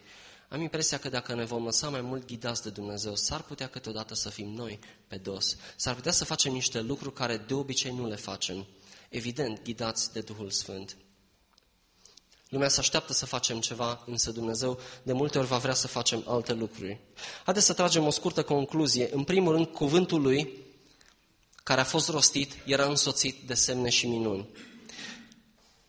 [0.49, 4.14] Am impresia că dacă ne vom lăsa mai mult ghidați de Dumnezeu, s-ar putea câteodată
[4.14, 5.57] să fim noi pe dos.
[5.77, 8.66] S-ar putea să facem niște lucruri care de obicei nu le facem.
[9.09, 10.96] Evident, ghidați de Duhul Sfânt.
[12.50, 16.24] Lumea se așteaptă să facem ceva, însă Dumnezeu de multe ori va vrea să facem
[16.26, 17.00] alte lucruri.
[17.44, 19.08] Haideți să tragem o scurtă concluzie.
[19.12, 20.56] În primul rând, cuvântul lui,
[21.62, 24.48] care a fost rostit, era însoțit de semne și minuni.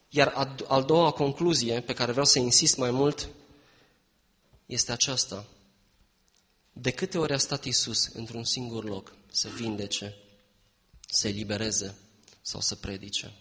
[0.09, 3.29] Iar al doua concluzie, pe care vreau să insist mai mult,
[4.65, 5.45] este aceasta.
[6.73, 10.15] De câte ori a stat Isus într-un singur loc să vindece,
[11.07, 11.95] să elibereze
[12.41, 13.40] sau să predice?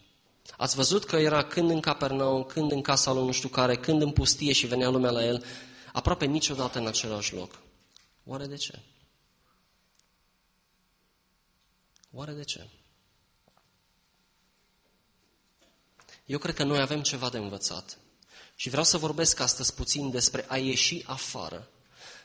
[0.56, 4.02] Ați văzut că era când în Capernaum, când în casa lui nu știu care, când
[4.02, 5.44] în pustie și venea lumea la el,
[5.92, 7.58] aproape niciodată în același loc.
[8.24, 8.78] Oare de ce?
[12.12, 12.68] Oare de ce?
[16.24, 17.98] Eu cred că noi avem ceva de învățat.
[18.54, 21.68] Și vreau să vorbesc astăzi puțin despre a ieși afară.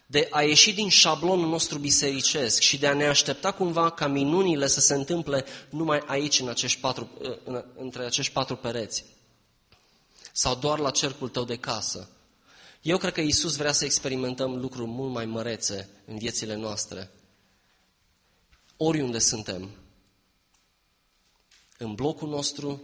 [0.05, 4.67] De a ieși din șablonul nostru bisericesc și de a ne aștepta cumva ca minunile
[4.67, 7.09] să se întâmple numai aici, în acești patru,
[7.43, 9.05] în, între acești patru pereți.
[10.31, 12.09] Sau doar la cercul tău de casă.
[12.81, 17.11] Eu cred că Isus vrea să experimentăm lucruri mult mai mărețe în viețile noastre.
[18.77, 19.69] Oriunde suntem.
[21.77, 22.81] În blocul nostru,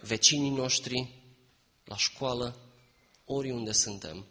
[0.00, 1.14] vecinii noștri,
[1.84, 2.56] la școală,
[3.24, 4.26] oriunde suntem.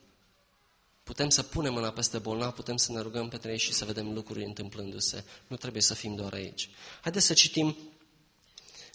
[1.06, 4.13] Putem să punem mâna peste bolnav, putem să ne rugăm pentru ei și să vedem
[4.13, 5.24] lucruri întâmplându-se.
[5.48, 6.70] Nu trebuie să fim doar aici.
[7.02, 7.78] Haideți să citim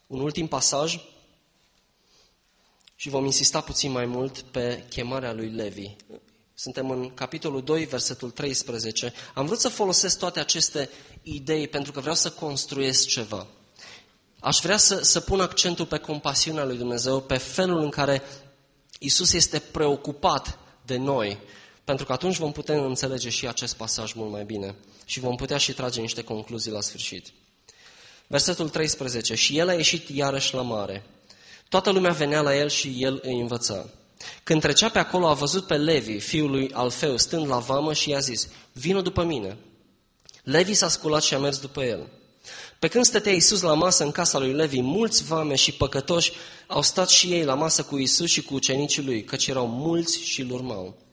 [0.06, 1.00] un ultim pasaj
[2.96, 5.90] și vom insista puțin mai mult pe chemarea lui Levi.
[6.54, 9.12] Suntem în capitolul 2, versetul 13.
[9.34, 10.90] Am vrut să folosesc toate aceste
[11.22, 13.46] idei pentru că vreau să construiesc ceva.
[14.40, 18.22] Aș vrea să, să pun accentul pe compasiunea lui Dumnezeu, pe felul în care
[18.98, 21.38] Isus este preocupat de noi,
[21.90, 24.74] pentru că atunci vom putea înțelege și acest pasaj mult mai bine
[25.04, 27.26] și vom putea și trage niște concluzii la sfârșit.
[28.26, 29.34] Versetul 13.
[29.34, 31.04] Și el a ieșit iarăși la mare.
[31.68, 33.86] Toată lumea venea la el și el îi învăța.
[34.42, 38.10] Când trecea pe acolo, a văzut pe Levi, fiul lui Alfeu, stând la vamă și
[38.10, 39.56] i-a zis, vină după mine.
[40.42, 42.08] Levi s-a sculat și a mers după el.
[42.78, 46.32] Pe când stătea Iisus la masă în casa lui Levi, mulți vame și păcătoși
[46.66, 50.22] au stat și ei la masă cu Iisus și cu ucenicii lui, căci erau mulți
[50.22, 51.08] și îl urmau.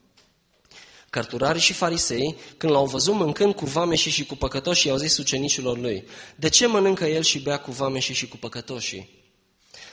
[1.17, 5.77] Cărturarii și farisei, când l-au văzut mâncând cu vameșii și cu păcătoșii, au zis ucenicilor
[5.77, 9.09] lui, de ce mănâncă el și bea cu vameșii și cu păcătoșii?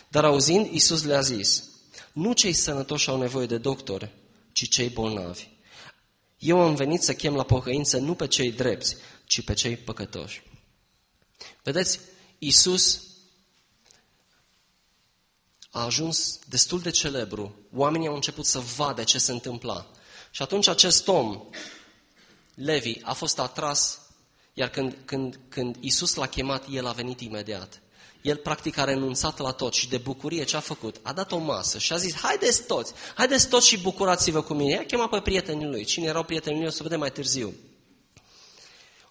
[0.09, 1.65] Dar auzind, Iisus le-a zis,
[2.13, 4.11] nu cei sănătoși au nevoie de doctor,
[4.53, 5.49] ci cei bolnavi.
[6.39, 10.43] Eu am venit să chem la pocăință nu pe cei drepți, ci pe cei păcătoși.
[11.63, 12.01] Vedeți,
[12.39, 13.03] Isus
[15.71, 17.55] a ajuns destul de celebru.
[17.75, 19.91] Oamenii au început să vadă ce se întâmpla.
[20.35, 21.43] Și atunci acest om,
[22.55, 24.01] Levi, a fost atras,
[24.53, 27.81] iar când, când, când Isus l-a chemat, el a venit imediat.
[28.23, 31.01] El practic a renunțat la tot și de bucurie ce a făcut?
[31.03, 34.73] A dat o masă și a zis, haideți toți, haideți toți și bucurați-vă cu mine.
[34.73, 35.85] I-a chemat pe prietenii lui.
[35.85, 37.55] Cine erau prietenii lui o să vedem mai târziu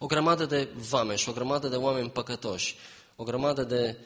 [0.04, 2.76] o grămadă de vameși, o grămadă de oameni păcătoși,
[3.16, 3.98] o grămadă de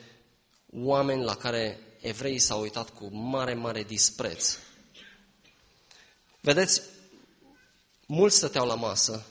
[0.73, 4.57] oameni la care evreii s-au uitat cu mare, mare dispreț.
[6.41, 6.81] Vedeți,
[8.07, 9.25] mulți stăteau la masă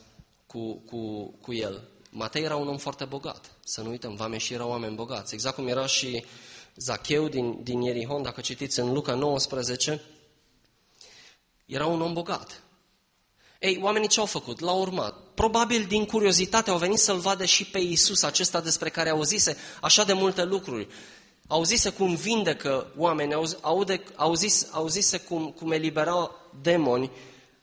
[0.47, 1.89] cu, cu, cu el.
[2.11, 5.35] Matei era un om foarte bogat, să nu uităm, vameșii erau oameni bogați.
[5.35, 6.25] Exact cum era și
[6.77, 10.03] Zacheu din, din Ierihon, dacă citiți în Luca 19,
[11.67, 12.63] era un om bogat.
[13.61, 14.61] Ei, oamenii ce au făcut?
[14.61, 15.15] L-au urmat.
[15.35, 20.05] Probabil din curiozitate au venit să-l vadă și pe Iisus acesta despre care auzise așa
[20.05, 20.89] de multe lucruri.
[21.47, 26.31] Auzise cum vindecă oameni, aude, auzise, auzise cum, cum elibera
[26.63, 27.11] demoni.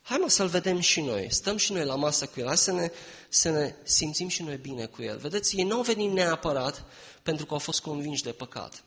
[0.04, 1.28] Hai mă să-l vedem și noi.
[1.32, 2.46] Stăm și noi la masă cu el.
[2.46, 2.92] Hai să ne,
[3.30, 5.18] să ne simțim și noi bine cu el.
[5.18, 6.86] Vedeți, ei nu au venit neapărat
[7.22, 8.84] pentru că au fost convinși de păcat.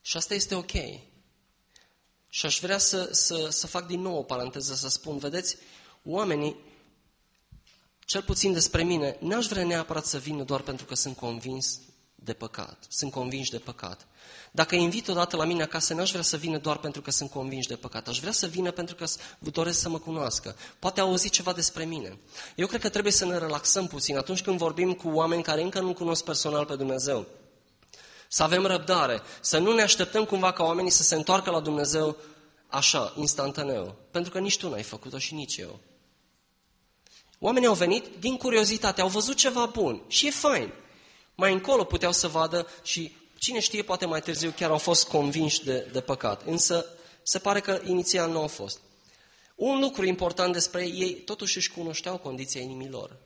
[0.00, 0.72] Și asta este ok.
[2.28, 5.56] Și aș vrea să, să, să fac din nou o paranteză, să spun, vedeți,
[6.04, 6.56] oamenii,
[8.04, 11.80] cel puțin despre mine, n-aș vrea neapărat să vină doar pentru că sunt convins
[12.24, 14.06] de păcat, sunt convinși de păcat.
[14.50, 17.30] Dacă îi invit odată la mine acasă, n-aș vrea să vină doar pentru că sunt
[17.30, 18.08] convinși de păcat.
[18.08, 19.04] Aș vrea să vină pentru că
[19.38, 20.56] doresc să mă cunoască.
[20.78, 22.18] Poate auzi ceva despre mine.
[22.56, 25.80] Eu cred că trebuie să ne relaxăm puțin atunci când vorbim cu oameni care încă
[25.80, 27.26] nu cunosc personal pe Dumnezeu.
[28.28, 32.16] Să avem răbdare, să nu ne așteptăm cumva ca oamenii să se întoarcă la Dumnezeu
[32.66, 33.96] așa, instantaneu.
[34.10, 35.78] Pentru că nici tu n-ai făcut-o și nici eu.
[37.38, 40.72] Oamenii au venit din curiozitate, au văzut ceva bun și e fain.
[41.34, 43.12] Mai încolo puteau să vadă și
[43.42, 46.42] Cine știe, poate mai târziu chiar au fost convinși de, de păcat.
[46.46, 46.86] Însă
[47.22, 48.80] se pare că inițial nu au fost.
[49.54, 53.16] Un lucru important despre ei, totuși își cunoșteau condiția inimilor.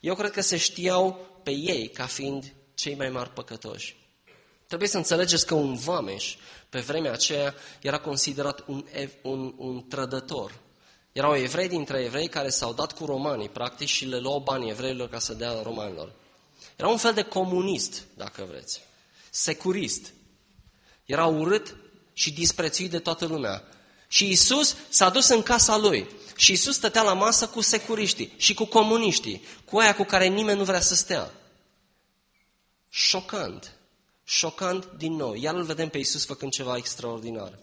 [0.00, 3.96] Eu cred că se știau pe ei ca fiind cei mai mari păcătoși.
[4.66, 6.36] Trebuie să înțelegeți că un vameș,
[6.68, 8.84] pe vremea aceea, era considerat un,
[9.22, 10.52] un, un trădător.
[11.12, 15.08] Erau evrei dintre evrei care s-au dat cu romanii, practic, și le luau banii evreilor
[15.08, 16.12] ca să dea romanilor.
[16.76, 18.80] Era un fel de comunist, dacă vreți.
[19.30, 20.12] Securist.
[21.04, 21.76] Era urât
[22.12, 23.62] și disprețuit de toată lumea.
[24.08, 26.08] Și Isus s-a dus în casa lui.
[26.36, 30.58] Și Isus stătea la masă cu securiștii și cu comuniștii, cu aia cu care nimeni
[30.58, 31.30] nu vrea să stea.
[32.88, 33.76] Șocant.
[34.24, 35.34] Șocant din nou.
[35.34, 37.58] Iar îl vedem pe Isus făcând ceva extraordinar.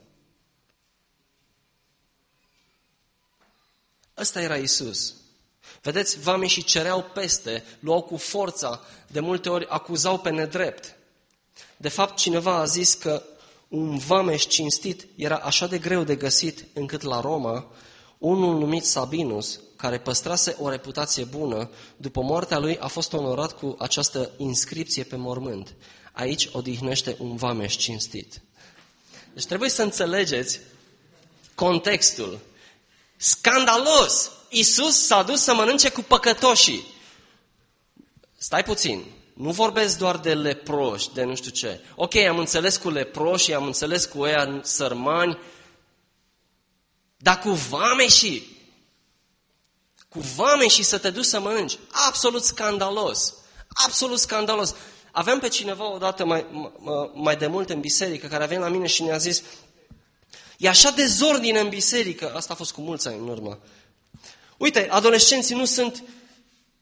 [4.18, 5.14] Ăsta era Isus.
[5.84, 10.96] Vedeți, vame și cereau peste, luau cu forța, de multe ori acuzau pe nedrept.
[11.78, 13.24] De fapt, cineva a zis că
[13.68, 17.66] un vameș cinstit era așa de greu de găsit încât la Roma,
[18.18, 23.76] unul numit Sabinus, care păstrase o reputație bună, după moartea lui a fost onorat cu
[23.80, 25.74] această inscripție pe mormânt.
[26.12, 28.42] Aici odihnește un vameș cinstit.
[29.34, 30.60] Deci trebuie să înțelegeți
[31.56, 32.40] contextul.
[33.18, 34.32] Scandalos!
[34.56, 36.86] Isus s-a dus să mănânce cu păcătoșii.
[38.38, 41.82] Stai puțin, nu vorbesc doar de leproși, de nu știu ce.
[41.96, 45.38] Ok, am înțeles cu leproși, am înțeles cu ăia sărmani,
[47.18, 48.48] dar cu vame și
[50.10, 51.78] cu vame și să te duci să mănânci.
[52.08, 53.34] Absolut scandalos.
[53.70, 54.76] Absolut scandalos.
[55.12, 56.46] Aveam pe cineva odată mai,
[57.14, 59.44] mai de mult în biserică care a venit la mine și ne-a zis
[60.58, 62.34] e așa de zordine în biserică.
[62.36, 63.60] Asta a fost cu mulți ani în urmă.
[64.64, 66.04] Uite, adolescenții nu sunt,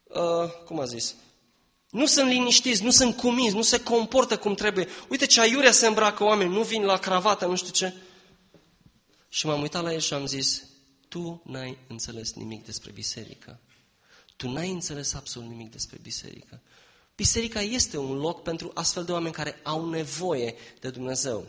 [0.04, 1.16] uh, cum a zis,
[1.90, 4.88] nu sunt liniștiți, nu sunt cuminți, nu se comportă cum trebuie.
[5.10, 7.94] Uite ce aiurea se îmbracă oameni, nu vin la cravată, nu știu ce.
[9.30, 10.64] Și m-am uitat la el și am zis,
[11.08, 13.60] tu n-ai înțeles nimic despre biserică.
[14.36, 16.62] Tu n-ai înțeles absolut nimic despre biserică.
[17.16, 21.46] Biserica este un loc pentru astfel de oameni care au nevoie de Dumnezeu.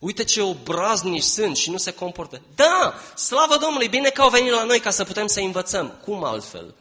[0.00, 2.40] Uite ce obraznici sunt și nu se comportă.
[2.54, 5.98] Da, slavă Domnului, bine că au venit la noi ca să putem să învățăm.
[6.04, 6.74] Cum altfel?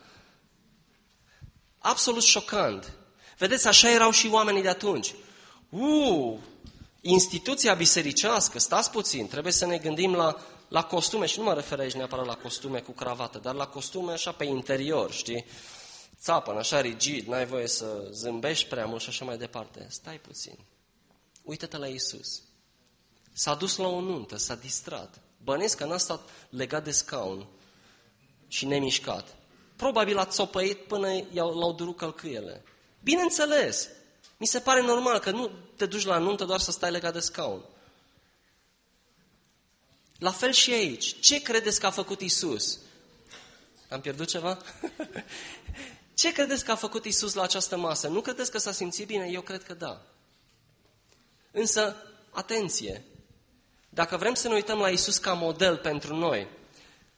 [1.80, 2.94] Absolut șocant.
[3.38, 5.14] Vedeți, așa erau și oamenii de atunci.
[5.70, 6.40] Uuu,
[7.02, 10.36] instituția bisericească, stați puțin, trebuie să ne gândim la,
[10.68, 14.12] la costume și nu mă refer aici neapărat la costume cu cravată, dar la costume
[14.12, 15.46] așa pe interior, știi?
[16.20, 19.88] Țapăn, așa rigid, n-ai voie să zâmbești prea mult și așa mai departe.
[19.90, 20.58] Stai puțin.
[21.44, 22.42] Uită-te la Isus.
[23.38, 25.22] S-a dus la o nuntă, s-a distrat.
[25.44, 27.48] Bănesc că n-a stat legat de scaun
[28.48, 29.36] și nemișcat.
[29.76, 32.64] Probabil a țopăit până l-au durut călcâiele.
[33.04, 33.88] Bineînțeles,
[34.38, 37.20] mi se pare normal că nu te duci la nuntă doar să stai legat de
[37.20, 37.66] scaun.
[40.18, 41.20] La fel și aici.
[41.20, 42.80] Ce credeți că a făcut Isus?
[43.90, 44.58] Am pierdut ceva?
[46.14, 48.08] Ce credeți că a făcut Isus la această masă?
[48.08, 49.28] Nu credeți că s-a simțit bine?
[49.32, 50.02] Eu cred că da.
[51.52, 51.96] Însă,
[52.30, 53.06] atenție!
[53.96, 56.48] Dacă vrem să ne uităm la Isus ca model pentru noi,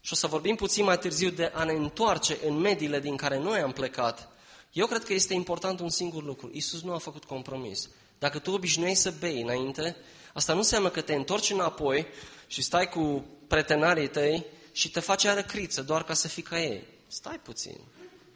[0.02, 3.38] și o să vorbim puțin mai târziu de a ne întoarce în mediile din care
[3.38, 4.30] noi am plecat,
[4.72, 6.50] eu cred că este important un singur lucru.
[6.54, 7.90] Isus nu a făcut compromis.
[8.20, 9.96] Dacă tu obișnuiai să bei înainte,
[10.34, 12.08] asta nu înseamnă că te întorci înapoi
[12.48, 16.84] și stai cu pretenarii tăi și te faci arăcriță doar ca să fii ca ei.
[17.08, 17.80] Stai puțin.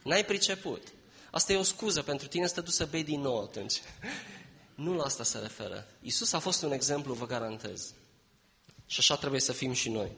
[0.04, 0.88] N-ai priceput.
[1.32, 3.82] Asta e o scuză pentru tine să te duci să bei din nou atunci.
[4.76, 5.88] Nu la asta se referă.
[6.02, 7.94] Isus a fost un exemplu, vă garantez.
[8.92, 10.12] Și așa trebuie să fim și noi.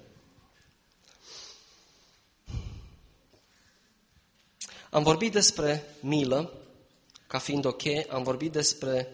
[4.89, 6.53] Am vorbit despre milă,
[7.27, 9.11] ca fiind o cheie, am vorbit despre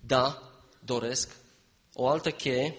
[0.00, 0.52] da,
[0.84, 1.36] doresc,
[1.94, 2.76] o altă cheie.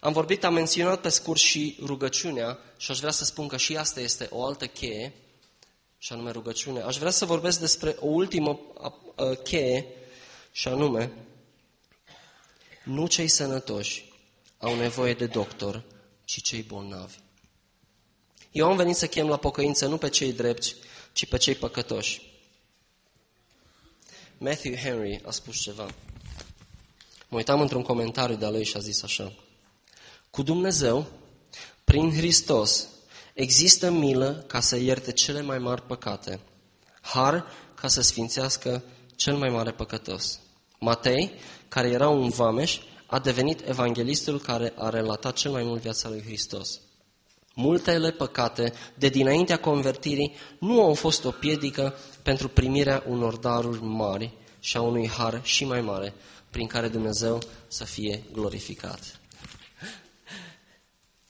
[0.00, 3.76] Am vorbit, am menționat pe scurt și rugăciunea și aș vrea să spun că și
[3.76, 5.14] asta este o altă cheie,
[5.98, 6.80] și anume rugăciune.
[6.80, 8.60] Aș vrea să vorbesc despre o ultimă
[9.42, 9.86] cheie,
[10.52, 11.12] și anume,
[12.84, 14.05] nu cei sănătoși
[14.58, 15.82] au nevoie de doctor,
[16.24, 17.18] ci cei bolnavi.
[18.52, 20.74] Eu am venit să chem la pocăință nu pe cei drepți,
[21.12, 22.34] ci pe cei păcătoși.
[24.38, 25.84] Matthew Henry a spus ceva.
[27.28, 29.32] Mă uitam într-un comentariu de-a lui și a zis așa.
[30.30, 31.06] Cu Dumnezeu,
[31.84, 32.88] prin Hristos,
[33.34, 36.40] există milă ca să ierte cele mai mari păcate,
[37.00, 38.82] har ca să sfințească
[39.16, 40.40] cel mai mare păcătos.
[40.78, 41.30] Matei,
[41.68, 46.22] care era un vameș, a devenit evanghelistul care a relatat cel mai mult viața lui
[46.22, 46.80] Hristos.
[47.54, 54.32] Multele păcate de dinaintea convertirii nu au fost o piedică pentru primirea unor daruri mari
[54.60, 56.14] și a unui har și mai mare
[56.50, 59.20] prin care Dumnezeu să fie glorificat.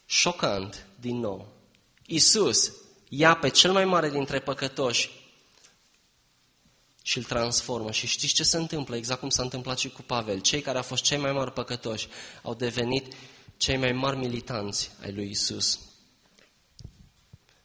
[0.06, 1.48] Șocant, din nou.
[2.06, 2.72] Isus
[3.08, 5.10] ia pe cel mai mare dintre păcătoși
[7.06, 7.92] și îl transformă.
[7.92, 8.96] Și știți ce se întâmplă?
[8.96, 10.40] Exact cum s-a întâmplat și cu Pavel.
[10.40, 12.08] Cei care au fost cei mai mari păcătoși
[12.42, 13.14] au devenit
[13.56, 15.78] cei mai mari militanți ai lui Isus.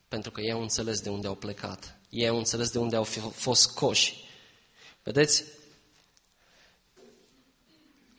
[0.08, 2.00] Pentru că ei au înțeles de unde au plecat.
[2.10, 4.24] Ei au înțeles de unde au fost coși.
[5.04, 5.44] Vedeți?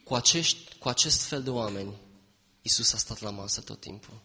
[0.04, 1.96] Cu, acești, cu acest fel de oameni,
[2.62, 4.22] Isus a stat la masă tot timpul.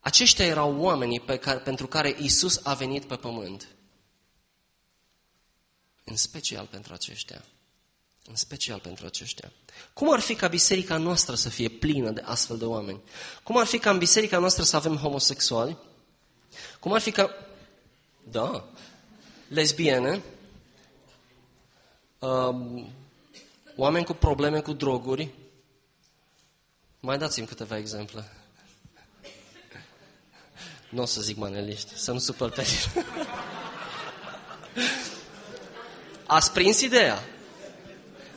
[0.00, 3.75] Aceștia erau oamenii pe care, pentru care Isus a venit pe pământ.
[6.08, 7.44] În special pentru aceștia.
[8.28, 9.52] În special pentru aceștia.
[9.92, 13.00] Cum ar fi ca biserica noastră să fie plină de astfel de oameni?
[13.42, 15.76] Cum ar fi ca în biserica noastră să avem homosexuali?
[16.80, 17.30] Cum ar fi ca...
[18.30, 18.64] Da.
[19.48, 20.22] Lesbiene?
[22.18, 22.88] Um,
[23.76, 25.34] oameni cu probleme cu droguri?
[27.00, 28.32] Mai dați-mi câteva exemple.
[30.90, 32.62] Nu o să zic maneliști, să nu supăr pe
[36.26, 37.22] Ați prins ideea.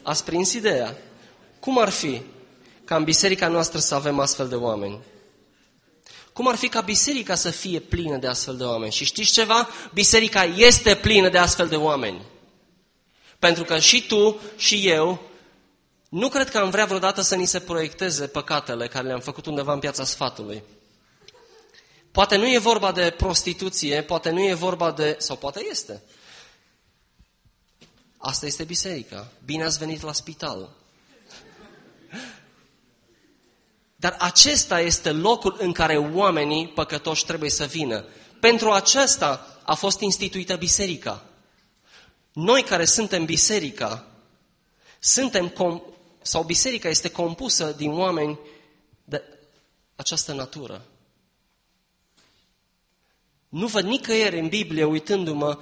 [0.02, 0.98] Ați prins ideea.
[1.60, 2.22] Cum ar fi
[2.86, 5.00] ca în biserica noastră să avem astfel de oameni?
[6.34, 8.92] Cum ar fi ca biserica să fie plină de astfel de oameni?
[8.92, 9.70] Și știți ceva?
[9.94, 12.22] Biserica este plină de astfel de oameni.
[13.40, 15.22] Pentru că și tu și eu
[16.10, 19.74] nu cred că am vrea vreodată să ni se proiecteze păcatele care le-am făcut undeva
[19.74, 20.64] în piața sfatului.
[22.12, 25.16] Poate nu e vorba de prostituție, poate nu e vorba de...
[25.20, 26.04] sau poate este.
[28.22, 29.32] Asta este biserica.
[29.46, 30.70] Bine ați venit la spital.
[33.96, 38.06] Dar acesta este locul în care oamenii păcătoși trebuie să vină.
[38.40, 41.24] Pentru acesta a fost instituită biserica.
[42.34, 44.08] Noi care suntem biserica,
[45.00, 45.82] suntem com-
[46.22, 48.40] sau biserica este compusă din oameni
[49.04, 49.24] de
[49.96, 50.86] această natură.
[53.50, 55.60] Nu văd nicăieri în Biblie, uitându-mă,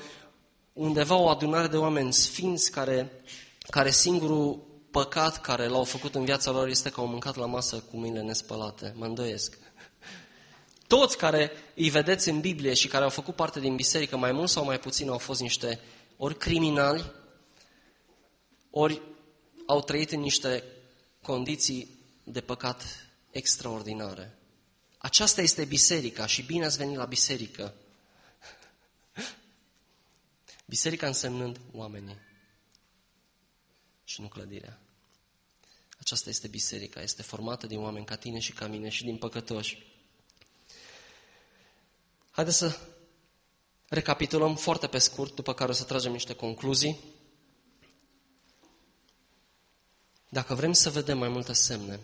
[0.77, 3.11] undeva o adunare de oameni sfinți care,
[3.69, 7.83] care singurul păcat care l-au făcut în viața lor este că au mâncat la masă
[7.89, 8.93] cu mâinile nespălate.
[8.95, 9.57] Mă îndoiesc.
[10.87, 14.49] Toți care îi vedeți în Biblie și care au făcut parte din biserică, mai mult
[14.49, 15.79] sau mai puțin, au fost niște
[16.17, 17.11] ori criminali,
[18.69, 19.01] ori
[19.65, 20.63] au trăit în niște
[21.21, 22.83] condiții de păcat
[23.31, 24.37] extraordinare.
[24.97, 27.73] Aceasta este biserica și bine ați venit la biserică.
[30.69, 32.17] Biserica însemnând oamenii
[34.03, 34.79] și nu clădirea.
[35.99, 39.85] Aceasta este biserica, este formată din oameni ca tine și ca mine și din păcătoși.
[42.31, 42.79] Haideți să
[43.87, 46.99] recapitulăm foarte pe scurt, după care o să tragem niște concluzii.
[50.29, 51.99] Dacă vrem să vedem mai multe semne,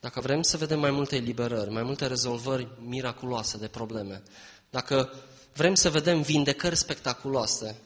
[0.00, 4.22] dacă vrem să vedem mai multe eliberări, mai multe rezolvări miraculoase de probleme,
[4.70, 5.14] dacă
[5.52, 7.76] vrem să vedem vindecări spectaculoase,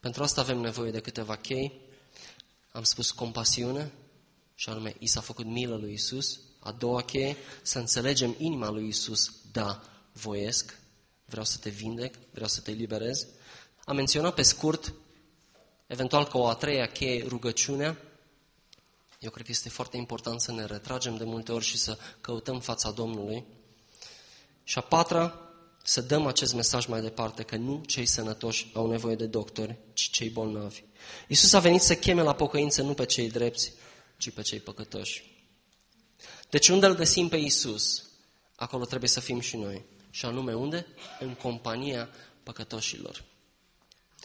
[0.00, 1.80] pentru asta avem nevoie de câteva chei.
[2.72, 3.92] Am spus compasiune,
[4.54, 6.40] și anume, i s-a făcut milă lui Isus.
[6.58, 9.32] A doua cheie, să înțelegem inima lui Isus.
[9.52, 9.82] Da,
[10.12, 10.78] voiesc,
[11.24, 13.26] vreau să te vindec, vreau să te eliberez.
[13.84, 14.92] Am menționat pe scurt,
[15.86, 17.98] eventual ca o a treia cheie, rugăciunea.
[19.18, 22.60] Eu cred că este foarte important să ne retragem de multe ori și să căutăm
[22.60, 23.44] fața Domnului.
[24.64, 25.49] Și a patra,
[25.82, 30.10] să dăm acest mesaj mai departe, că nu cei sănătoși au nevoie de doctori, ci
[30.10, 30.82] cei bolnavi.
[31.28, 33.72] Iisus a venit să cheme la pocăință nu pe cei drepți,
[34.16, 35.24] ci pe cei păcătoși.
[36.50, 38.10] Deci unde îl găsim pe Iisus,
[38.56, 39.84] acolo trebuie să fim și noi.
[40.10, 40.86] Și anume unde?
[41.20, 42.08] În compania
[42.42, 43.24] păcătoșilor.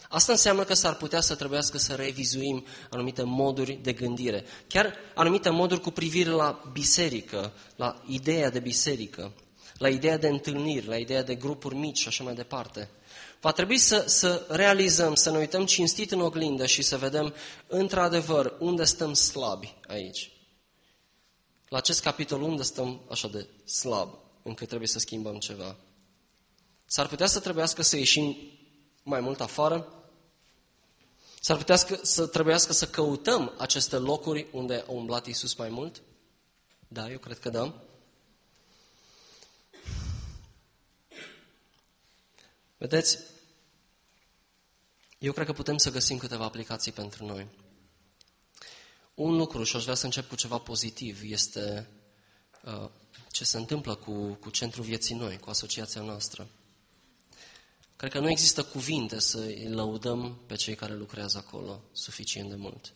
[0.08, 4.44] Asta înseamnă că s-ar putea să trebuiască să revizuim anumite moduri de gândire.
[4.68, 9.32] Chiar anumite moduri cu privire la biserică, la ideea de biserică,
[9.78, 12.90] la ideea de întâlniri, la ideea de grupuri mici și așa mai departe.
[13.40, 17.34] Va trebui să, să realizăm, să ne uităm cinstit în oglindă și să vedem
[17.66, 20.30] într-adevăr unde stăm slabi aici.
[21.68, 25.76] La acest capitol unde stăm așa de slab, încât trebuie să schimbăm ceva.
[26.86, 28.36] S-ar putea să trebuiască să ieșim
[29.02, 29.90] mai mult afară,
[31.46, 36.02] S-ar putea să trebuiască să căutăm aceste locuri unde a umblat Iisus mai mult?
[36.88, 37.74] Da, eu cred că da.
[42.78, 43.18] Vedeți,
[45.18, 47.46] eu cred că putem să găsim câteva aplicații pentru noi.
[49.14, 51.88] Un lucru, și aș vrea să încep cu ceva pozitiv, este
[52.62, 52.90] uh,
[53.30, 56.48] ce se întâmplă cu, cu Centrul Vieții Noi, cu asociația noastră.
[57.96, 62.54] Cred că nu există cuvinte să îi lăudăm pe cei care lucrează acolo suficient de
[62.54, 62.92] mult.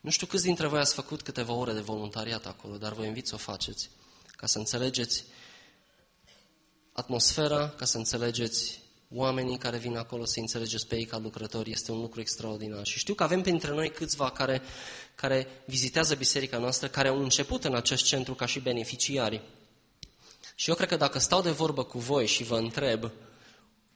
[0.00, 3.26] Nu știu câți dintre voi ați făcut câteva ore de voluntariat acolo, dar vă invit
[3.26, 3.90] să o faceți,
[4.36, 5.24] ca să înțelegeți
[6.92, 8.79] atmosfera, ca să înțelegeți
[9.14, 12.86] oamenii care vin acolo, să înțelegeți pe ei ca lucrători, este un lucru extraordinar.
[12.86, 14.62] Și știu că avem printre noi câțiva care,
[15.14, 19.42] care vizitează biserica noastră, care au început în acest centru ca și beneficiari.
[20.54, 23.10] Și eu cred că dacă stau de vorbă cu voi și vă întreb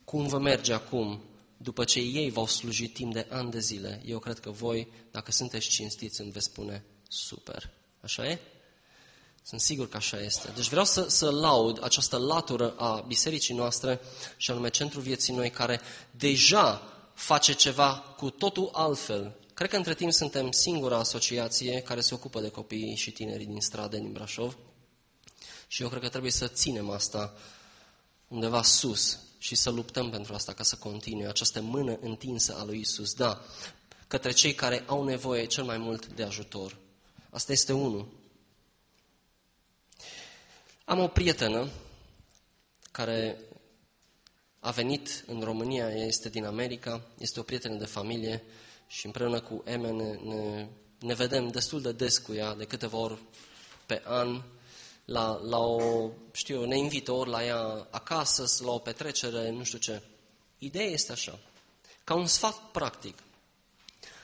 [0.05, 1.23] cum vă merge acum,
[1.57, 5.33] după ce ei v-au slujit timp de ani de zile, eu cred că voi, dacă
[5.33, 7.71] sunteți cinstiți, îmi veți spune super.
[8.01, 8.39] Așa e?
[9.47, 10.53] Sunt sigur că așa este.
[10.55, 14.01] Deci vreau să, să laud această latură a bisericii noastre
[14.37, 15.81] și anume Centrul Vieții Noi, care
[16.11, 16.83] deja
[17.15, 19.37] face ceva cu totul altfel.
[19.55, 23.61] Cred că între timp suntem singura asociație care se ocupă de copiii și tinerii din
[23.61, 24.57] stradă din Brașov
[25.67, 27.35] și eu cred că trebuie să ținem asta
[28.29, 32.79] undeva sus și să luptăm pentru asta ca să continue această mână întinsă a lui
[32.79, 33.15] Isus.
[33.15, 33.41] Da,
[34.07, 36.77] către cei care au nevoie cel mai mult de ajutor.
[37.31, 38.24] Asta este unul.
[40.85, 41.68] Am o prietenă
[42.91, 43.39] care
[44.61, 48.43] a venit în România, ea este din America, este o prietenă de familie
[48.87, 50.68] și împreună cu Eme ne, ne,
[50.99, 53.18] ne vedem destul de des cu ea, de câteva ori
[53.87, 54.43] pe an,
[55.05, 59.78] la, la o, știu, ne invită ori la ea acasă, la o petrecere, nu știu
[59.78, 60.03] ce.
[60.59, 61.39] Ideea este așa,
[62.05, 63.18] ca un sfat practic.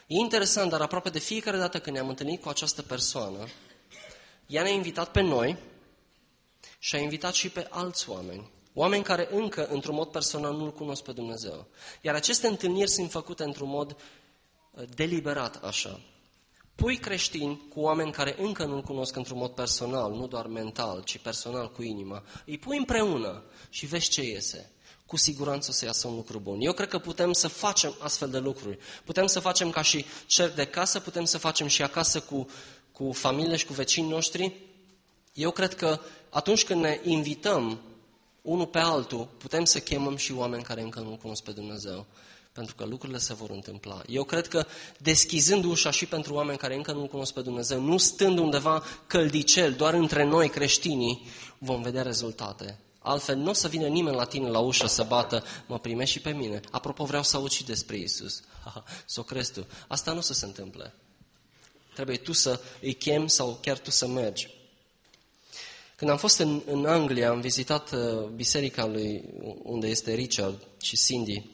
[0.07, 3.49] E interesant, dar aproape de fiecare dată când ne-am întâlnit cu această persoană,
[4.47, 5.57] ea ne-a invitat pe noi
[6.83, 8.51] și a invitat și pe alți oameni.
[8.75, 11.67] Oameni care încă, într-un mod personal, nu-L cunosc pe Dumnezeu.
[12.01, 13.97] Iar aceste întâlniri sunt făcute într-un mod
[14.71, 16.01] uh, deliberat așa.
[16.75, 21.19] Pui creștini cu oameni care încă nu-L cunosc într-un mod personal, nu doar mental, ci
[21.19, 22.23] personal cu inima.
[22.47, 24.73] Îi pui împreună și vezi ce iese.
[25.07, 26.61] Cu siguranță o să iasă un lucru bun.
[26.61, 28.79] Eu cred că putem să facem astfel de lucruri.
[29.05, 32.49] Putem să facem ca și cer de casă, putem să facem și acasă cu,
[32.93, 34.70] cu familie și cu vecinii noștri.
[35.35, 36.01] Eu cred că
[36.31, 37.81] atunci când ne invităm
[38.43, 42.07] unul pe altul, putem să chemăm și oameni care încă nu cunosc pe Dumnezeu.
[42.53, 44.03] Pentru că lucrurile se vor întâmpla.
[44.09, 44.67] Eu cred că
[44.99, 49.73] deschizând ușa și pentru oameni care încă nu cunosc pe Dumnezeu, nu stând undeva căldicel,
[49.73, 51.27] doar între noi creștinii,
[51.59, 52.79] vom vedea rezultate.
[52.99, 56.21] Altfel, nu o să vină nimeni la tine la ușă să bată, mă primești și
[56.21, 56.61] pe mine.
[56.71, 58.43] Apropo, vreau să aud și despre Isus.
[59.07, 59.67] Să o crezi tu.
[59.89, 60.95] Asta nu o să se întâmple.
[61.95, 64.60] Trebuie tu să îi chem sau chiar tu să mergi.
[66.01, 69.25] Când am fost în, în Anglia, am vizitat uh, biserica lui
[69.63, 71.45] unde este Richard și Cindy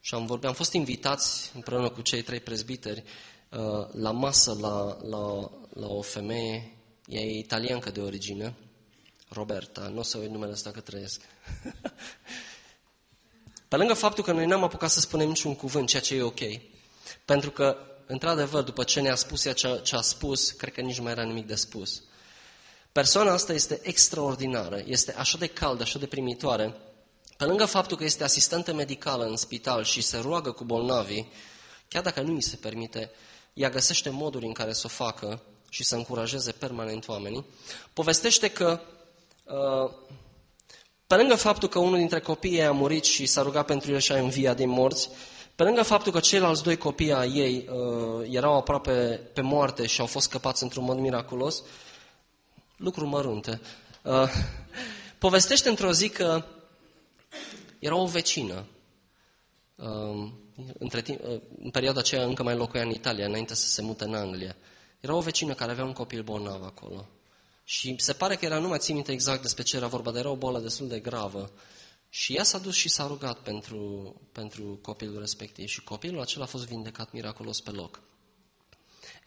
[0.00, 3.04] și am vorbit, am fost invitați împreună cu cei trei prezbiteri
[3.50, 6.72] uh, la masă la, la, la o femeie,
[7.06, 8.54] ea e italiancă de origine,
[9.28, 11.20] Roberta, nu o să uit numele ăsta că trăiesc.
[13.68, 16.40] Pe lângă faptul că noi n-am apucat să spunem niciun cuvânt, ceea ce e ok,
[17.24, 20.96] pentru că, într-adevăr, după ce ne-a spus ea ce, ce a spus, cred că nici
[20.96, 22.02] nu mai era nimic de spus.
[22.92, 26.74] Persoana asta este extraordinară, este așa de caldă, așa de primitoare.
[27.36, 31.32] Pe lângă faptul că este asistentă medicală în spital și se roagă cu bolnavii,
[31.88, 33.10] chiar dacă nu îi se permite,
[33.52, 37.44] ea găsește moduri în care să o facă și să încurajeze permanent oamenii.
[37.92, 38.80] Povestește că,
[39.44, 39.90] uh,
[41.06, 44.12] pe lângă faptul că unul dintre copiii a murit și s-a rugat pentru el și
[44.12, 45.10] a înviat din morți,
[45.54, 50.00] pe lângă faptul că ceilalți doi copii ai ei uh, erau aproape pe moarte și
[50.00, 51.62] au fost scăpați într-un mod miraculos,
[52.78, 53.60] lucruri mărunte.
[54.02, 54.28] Uh,
[55.18, 56.44] povestește într-o zi că
[57.78, 58.64] era o vecină.
[59.74, 60.30] Uh,
[60.78, 64.04] între timp, uh, în perioada aceea încă mai locuia în Italia, înainte să se mute
[64.04, 64.56] în Anglia.
[65.00, 67.06] Era o vecină care avea un copil bolnav acolo.
[67.64, 70.20] Și se pare că era, nu mai țin minte exact despre ce era vorba, dar
[70.20, 71.50] era o boală destul de gravă.
[72.08, 76.46] Și ea s-a dus și s-a rugat pentru, pentru copilul respectiv și copilul acela a
[76.46, 78.00] fost vindecat miraculos pe loc.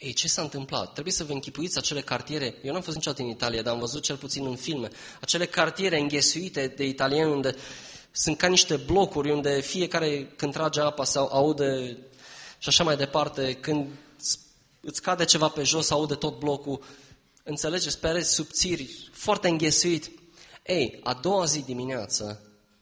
[0.01, 0.91] Ei, ce s-a întâmplat?
[0.91, 4.03] Trebuie să vă închipuiți acele cartiere, eu n-am fost niciodată în Italia, dar am văzut
[4.03, 4.89] cel puțin în filme,
[5.19, 7.55] acele cartiere înghesuite de italieni unde
[8.11, 11.97] sunt ca niște blocuri unde fiecare când trage apa sau aude
[12.57, 13.89] și așa mai departe, când
[14.81, 16.83] îți cade ceva pe jos, aude tot blocul,
[17.43, 20.11] înțelegeți, pereți subțiri, foarte înghesuit.
[20.65, 22.41] Ei, a doua zi dimineață,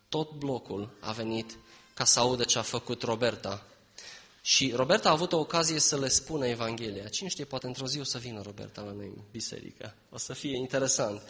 [0.10, 1.58] tot blocul a venit
[1.94, 3.64] ca să audă ce a făcut Roberta
[4.50, 7.08] și Roberta a avut o ocazie să le spună Evanghelia.
[7.08, 9.96] Cine știe, poate într-o zi o să vină Roberta la noi în biserică.
[10.10, 11.22] O să fie interesant.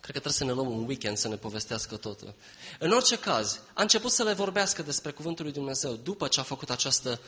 [0.00, 2.34] că trebuie să ne luăm un weekend să ne povestească totul.
[2.78, 6.42] În orice caz, a început să le vorbească despre Cuvântul lui Dumnezeu după ce a
[6.42, 7.20] făcut această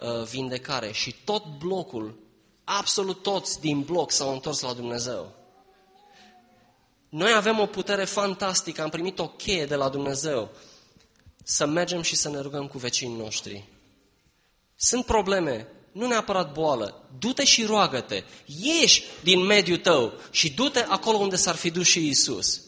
[0.00, 2.18] uh, vindecare și tot blocul,
[2.64, 5.32] absolut toți din bloc s-au întors la Dumnezeu.
[7.08, 10.50] Noi avem o putere fantastică, am primit o cheie de la Dumnezeu
[11.50, 13.64] să mergem și să ne rugăm cu vecinii noștri.
[14.76, 17.08] Sunt probleme, nu neapărat boală.
[17.18, 18.24] Du-te și roagă-te.
[18.44, 22.60] Ieși din mediul tău și du-te acolo unde s-ar fi dus și Isus.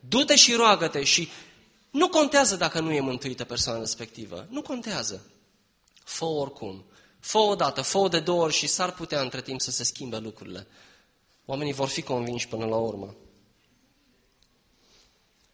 [0.00, 1.28] Du-te și roagă-te și
[1.90, 4.46] nu contează dacă nu e mântuită persoana respectivă.
[4.50, 5.26] Nu contează.
[6.04, 6.84] Fă oricum.
[7.20, 10.18] Fă o dată, fă de două ori și s-ar putea între timp să se schimbe
[10.18, 10.66] lucrurile.
[11.44, 13.14] Oamenii vor fi convinși până la urmă.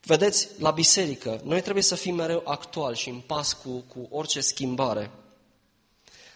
[0.06, 4.40] Vedeți, la biserică, noi trebuie să fim mereu actuali și în pas cu, cu orice
[4.40, 5.10] schimbare.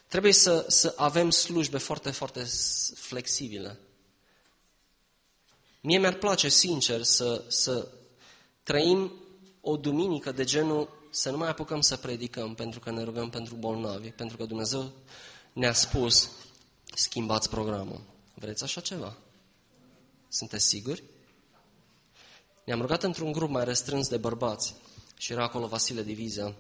[0.07, 2.45] Trebuie să, să avem slujbe foarte, foarte
[2.95, 3.79] flexibile.
[5.81, 7.89] Mie mi-ar place, sincer, să, să
[8.63, 9.13] trăim
[9.61, 13.55] o duminică de genul să nu mai apucăm să predicăm pentru că ne rugăm pentru
[13.55, 14.93] bolnavi, pentru că Dumnezeu
[15.53, 16.31] ne-a spus,
[16.95, 18.01] schimbați programul.
[18.35, 19.17] Vreți așa ceva?
[20.29, 21.03] Sunteți siguri?
[22.65, 24.75] Ne-am rugat într-un grup mai restrâns de bărbați
[25.19, 26.55] și era acolo Vasile Divizia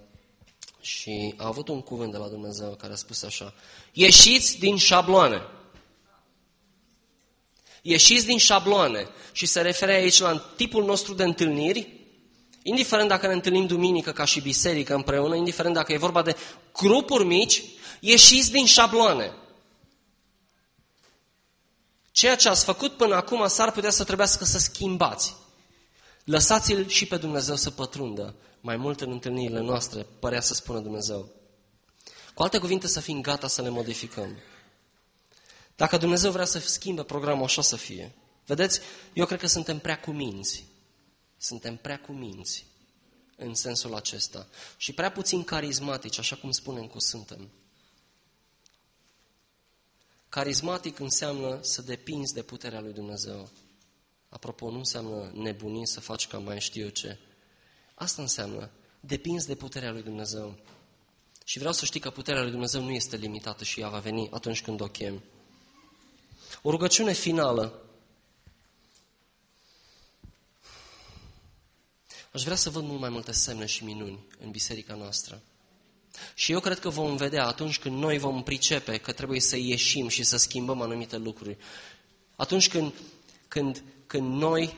[0.80, 3.54] și a avut un cuvânt de la Dumnezeu care a spus așa,
[3.92, 5.42] ieșiți din șabloane.
[7.82, 12.00] Ieșiți din șabloane și se referă aici la tipul nostru de întâlniri,
[12.62, 16.36] indiferent dacă ne întâlnim duminică ca și biserică împreună, indiferent dacă e vorba de
[16.72, 17.62] grupuri mici,
[18.00, 19.32] ieșiți din șabloane.
[22.12, 25.34] Ceea ce ați făcut până acum s-ar putea să trebuiască să schimbați.
[26.24, 31.28] Lăsați-l și pe Dumnezeu să pătrundă mai mult în întâlnirile noastre, părea să spună Dumnezeu.
[32.34, 34.38] Cu alte cuvinte, să fim gata să le modificăm.
[35.76, 38.14] Dacă Dumnezeu vrea să schimbe programul, așa să fie.
[38.46, 38.80] Vedeți,
[39.12, 40.64] eu cred că suntem prea cuminți.
[41.38, 42.66] Suntem prea cuminți
[43.36, 44.48] în sensul acesta.
[44.76, 47.50] Și prea puțin carismatici, așa cum spunem că suntem.
[50.28, 53.48] Carismatic înseamnă să depinzi de puterea lui Dumnezeu.
[54.30, 57.18] Apropo, nu înseamnă nebunie să faci ca mai știu eu ce.
[57.94, 58.70] Asta înseamnă,
[59.00, 60.54] depinzi de puterea lui Dumnezeu.
[61.44, 64.28] Și vreau să știi că puterea lui Dumnezeu nu este limitată și ea va veni
[64.30, 65.22] atunci când o chem.
[66.62, 67.82] O rugăciune finală.
[72.32, 75.42] Aș vrea să văd mult mai multe semne și minuni în biserica noastră.
[76.34, 80.08] Și eu cred că vom vedea atunci când noi vom pricepe că trebuie să ieșim
[80.08, 81.56] și să schimbăm anumite lucruri.
[82.36, 82.92] Atunci când,
[83.48, 84.76] când, când noi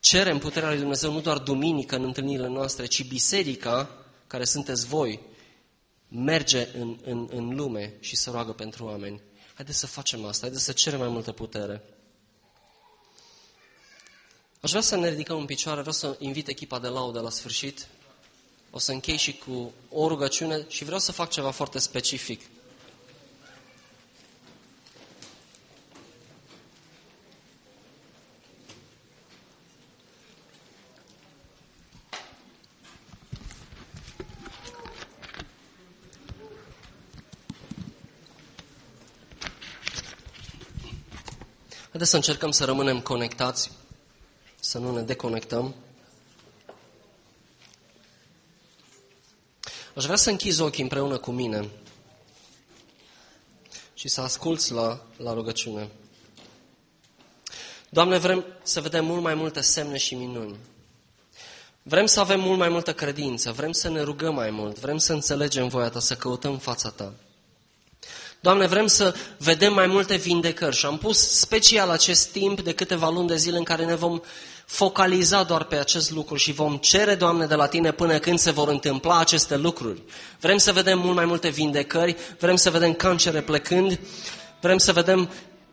[0.00, 3.90] cerem puterea lui Dumnezeu nu doar duminică în întâlnirile noastre, ci biserica,
[4.26, 5.20] care sunteți voi,
[6.08, 9.20] merge în, în, în lume și să roagă pentru oameni.
[9.54, 11.82] Haideți să facem asta, haideți să cerem mai multă putere.
[14.60, 17.86] Aș vrea să ne ridicăm în picioare, vreau să invit echipa de laudă la sfârșit.
[18.70, 22.40] O să închei și cu o rugăciune și vreau să fac ceva foarte specific.
[42.06, 43.70] Haideți să încercăm să rămânem conectați,
[44.60, 45.74] să nu ne deconectăm.
[49.94, 51.68] Aș vrea să închizi ochii împreună cu mine
[53.94, 55.88] și să asculți la, la rugăciune.
[57.88, 60.56] Doamne, vrem să vedem mult mai multe semne și minuni.
[61.82, 65.12] Vrem să avem mult mai multă credință, vrem să ne rugăm mai mult, vrem să
[65.12, 67.12] înțelegem voia Ta, să căutăm fața Ta.
[68.46, 73.08] Doamne, vrem să vedem mai multe vindecări și am pus special acest timp de câteva
[73.08, 74.20] luni de zile în care ne vom
[74.66, 78.50] focaliza doar pe acest lucru și vom cere, Doamne, de la Tine până când se
[78.50, 80.02] vor întâmpla aceste lucruri.
[80.40, 83.98] Vrem să vedem mult mai multe vindecări, vrem să vedem cancere plecând,
[84.60, 85.30] vrem să vedem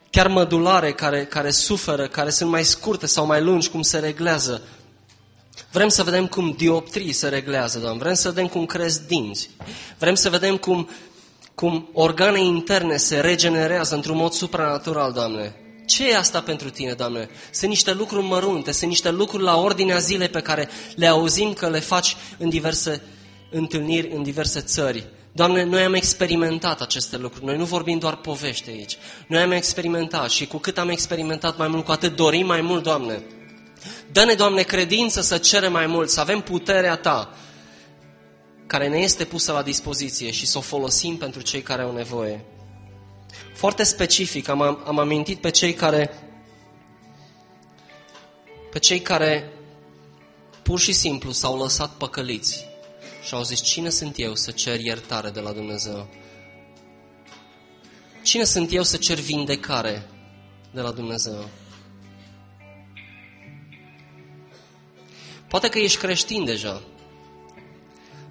[0.09, 4.61] chiar mădulare care, care suferă, care sunt mai scurte sau mai lungi, cum se reglează.
[5.71, 7.99] Vrem să vedem cum dioptrii se reglează, Doamne.
[7.99, 9.49] Vrem să vedem cum cresc dinți.
[9.97, 10.89] Vrem să vedem cum
[11.55, 15.55] cum organe interne se regenerează într-un mod supranatural, Doamne.
[15.85, 17.29] Ce e asta pentru Tine, Doamne?
[17.51, 21.69] Sunt niște lucruri mărunte, sunt niște lucruri la ordinea zilei pe care le auzim că
[21.69, 23.01] le faci în diverse
[23.51, 25.07] întâlniri, în diverse țări.
[25.31, 28.97] Doamne, noi am experimentat aceste lucruri, noi nu vorbim doar povești aici.
[29.27, 32.83] Noi am experimentat și cu cât am experimentat mai mult, cu atât dorim mai mult,
[32.83, 33.23] Doamne.
[34.11, 37.33] Dă-ne, Doamne, credință să cerem mai mult, să avem puterea Ta,
[38.73, 42.45] care ne este pusă la dispoziție și să o folosim pentru cei care au nevoie.
[43.53, 46.09] Foarte specific, am, am amintit pe cei care
[48.71, 49.53] pe cei care
[50.61, 52.65] pur și simplu s-au lăsat păcăliți
[53.23, 56.07] și au zis, cine sunt eu să cer iertare de la Dumnezeu?
[58.23, 60.09] Cine sunt eu să cer vindecare
[60.71, 61.49] de la Dumnezeu?
[65.47, 66.81] Poate că ești creștin deja,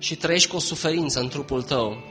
[0.02, 2.02] și trăiești cu o suferință în trupul tău.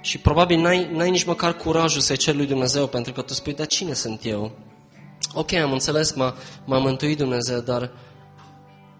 [0.00, 3.54] Și probabil n-ai, n-ai nici măcar curajul să-i ceri lui Dumnezeu, pentru că tu spui,
[3.54, 4.58] dar cine sunt eu?
[5.34, 7.90] Ok, am înțeles, m-a, m-a mântuit Dumnezeu, dar,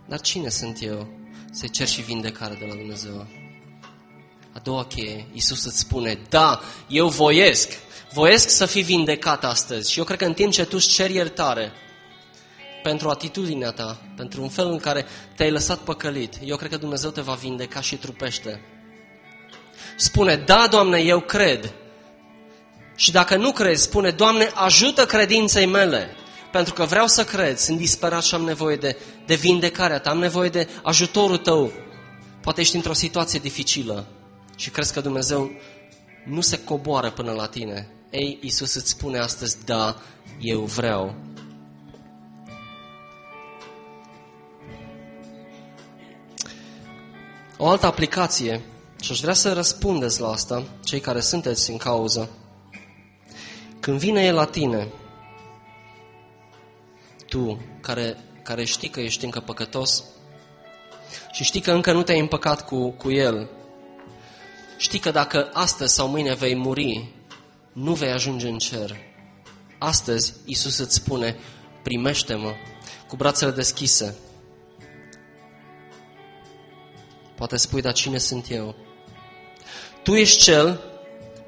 [0.09, 1.09] dar cine sunt eu
[1.51, 3.27] să-i cer și vindecare de la Dumnezeu?
[4.53, 7.73] A doua cheie, Iisus îți spune, da, eu voiesc,
[8.13, 9.93] voiesc să fii vindecat astăzi.
[9.93, 11.73] Și eu cred că în timp ce tu îți ceri iertare
[12.89, 17.11] pentru atitudinea ta, pentru un fel în care te-ai lăsat păcălit, eu cred că Dumnezeu
[17.11, 18.61] te va vindeca și trupește.
[19.97, 21.75] Spune, da, Doamne, eu cred.
[22.97, 26.11] Și dacă nu crezi, spune, Doamne, ajută credinței mele.
[26.53, 30.19] Pentru că vreau să cred, sunt disperat și am nevoie de, de vindecarea ta, am
[30.19, 31.73] nevoie de ajutorul tău.
[32.41, 34.07] Poate ești într-o situație dificilă
[34.57, 35.51] și crezi că Dumnezeu
[36.27, 37.89] nu se coboară până la tine.
[38.11, 39.97] Ei, Isus îți spune astăzi, da,
[40.41, 41.15] eu vreau.
[47.61, 48.61] O altă aplicație,
[49.01, 52.31] și aș vrea să răspundeți la asta, cei care sunteți în cauză.
[53.81, 54.89] Când vine El la tine,
[57.29, 60.05] tu, care, care știi că ești încă păcătos
[61.33, 63.49] și știi că încă nu te-ai împăcat cu, cu El,
[64.77, 67.13] știi că dacă astăzi sau mâine vei muri,
[67.73, 68.97] nu vei ajunge în cer.
[69.79, 71.37] Astăzi, Isus îți spune,
[71.83, 72.53] primește-mă
[73.09, 74.17] cu brațele deschise.
[77.39, 78.75] Poate spui, dar cine sunt eu?
[80.03, 80.81] Tu ești cel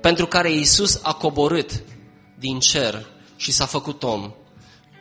[0.01, 1.83] pentru care Isus a coborât
[2.39, 4.33] din cer și s-a făcut om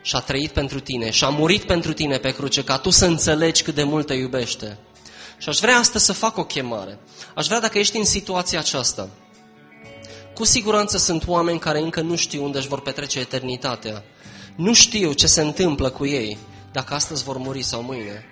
[0.02, 3.06] și a trăit pentru tine și a murit pentru tine pe cruce ca tu să
[3.06, 4.78] înțelegi cât de mult te iubește.
[5.38, 6.98] Și aș vrea astăzi să fac o chemare.
[7.34, 9.08] Aș vrea dacă ești în situația aceasta.
[10.34, 14.04] Cu siguranță sunt oameni care încă nu știu unde își vor petrece eternitatea.
[14.56, 16.38] Nu știu ce se întâmplă cu ei,
[16.72, 18.24] dacă astăzi vor muri sau mâine.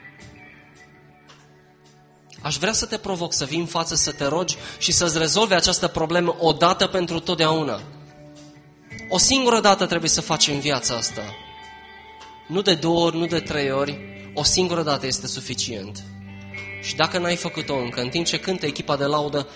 [2.41, 5.55] Aș vrea să te provoc să vii în față, să te rogi și să-ți rezolvi
[5.55, 7.81] această problemă odată pentru totdeauna.
[9.09, 11.23] O singură dată trebuie să faci în viața asta.
[12.49, 13.99] Nu de două ori, nu de trei ori,
[14.35, 16.03] o singură dată este suficient.
[16.83, 19.49] Și dacă n-ai făcut-o încă, în timp ce cântă echipa de laudă,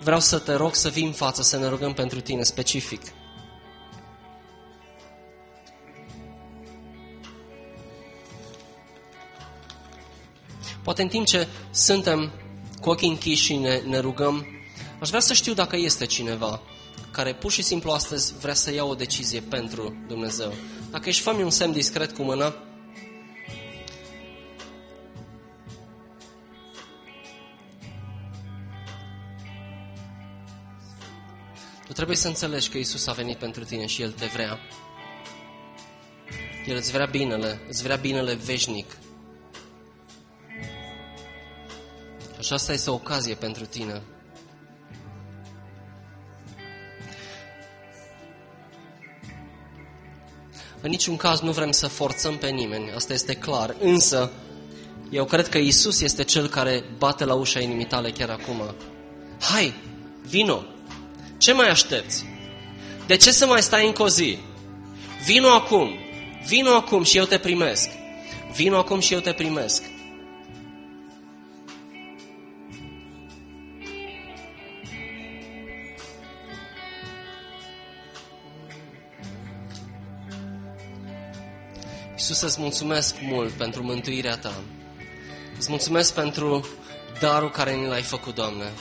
[0.00, 3.00] vreau să te rog să vii în față, să ne rugăm pentru tine specific.
[10.84, 12.32] Poate în timp ce suntem
[12.80, 14.46] cu ochii închiși și ne, ne rugăm,
[15.00, 16.60] aș vrea să știu dacă este cineva
[17.10, 20.52] care pur și simplu astăzi vrea să ia o decizie pentru Dumnezeu.
[20.90, 22.54] Dacă ești, fă un semn discret cu mâna.
[31.86, 34.58] Tu trebuie să înțelegi că Isus a venit pentru tine și El te vrea.
[36.66, 38.96] El îți vrea binele, îți vrea binele veșnic.
[42.44, 44.02] Și asta este o ocazie pentru tine.
[50.80, 53.76] În niciun caz nu vrem să forțăm pe nimeni, asta este clar.
[53.80, 54.32] Însă,
[55.10, 58.74] eu cred că Isus este Cel care bate la ușa inimii tale chiar acum.
[59.40, 59.74] Hai,
[60.22, 60.64] vino!
[61.38, 62.24] Ce mai aștepți?
[63.06, 64.38] De ce să mai stai în zi?
[65.24, 65.90] Vino acum!
[66.46, 67.88] Vino acum și eu te primesc!
[68.54, 69.93] Vino acum și eu te primesc!
[82.28, 84.54] Iisus, îți mulțumesc mult pentru mântuirea Ta.
[85.58, 86.66] Îți mulțumesc pentru
[87.20, 88.72] darul care ni l-ai făcut, Doamne.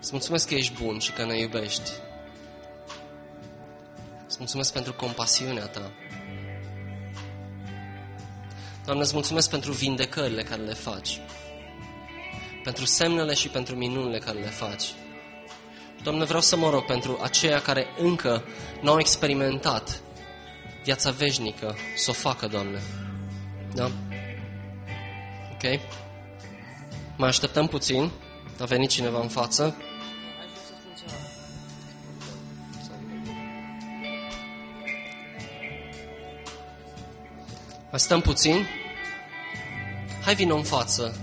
[0.00, 1.90] Îți mulțumesc că ești bun și că ne iubești.
[4.26, 5.90] Îți mulțumesc pentru compasiunea Ta.
[8.84, 11.20] Doamne, îți mulțumesc pentru vindecările care le faci.
[12.64, 14.84] Pentru semnele și pentru minunile care le faci.
[16.02, 18.44] Doamne, vreau să mă rog pentru aceia care încă
[18.82, 20.02] nu au experimentat
[20.88, 22.82] viața veșnică să o facă, Doamne.
[23.74, 23.90] Da?
[25.52, 25.80] Ok?
[27.16, 28.10] Mai așteptăm puțin.
[28.60, 29.76] A venit cineva în față.
[37.90, 38.66] Mai stăm puțin.
[40.24, 41.16] Hai vină în față.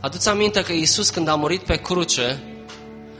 [0.00, 2.42] Aduți aminte că Iisus când a murit pe cruce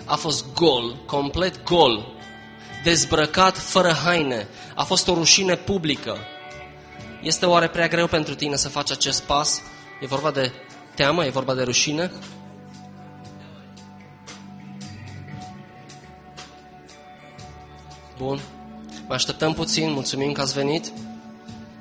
[0.04, 2.19] a fost gol, complet gol
[2.82, 4.48] dezbrăcat fără haine.
[4.74, 6.16] A fost o rușine publică.
[7.22, 9.62] Este oare prea greu pentru tine să faci acest pas?
[10.00, 10.52] E vorba de
[10.94, 11.24] teamă?
[11.24, 12.12] E vorba de rușine?
[18.18, 18.40] Bun.
[19.06, 19.92] Mai așteptăm puțin.
[19.92, 20.92] Mulțumim că ați venit.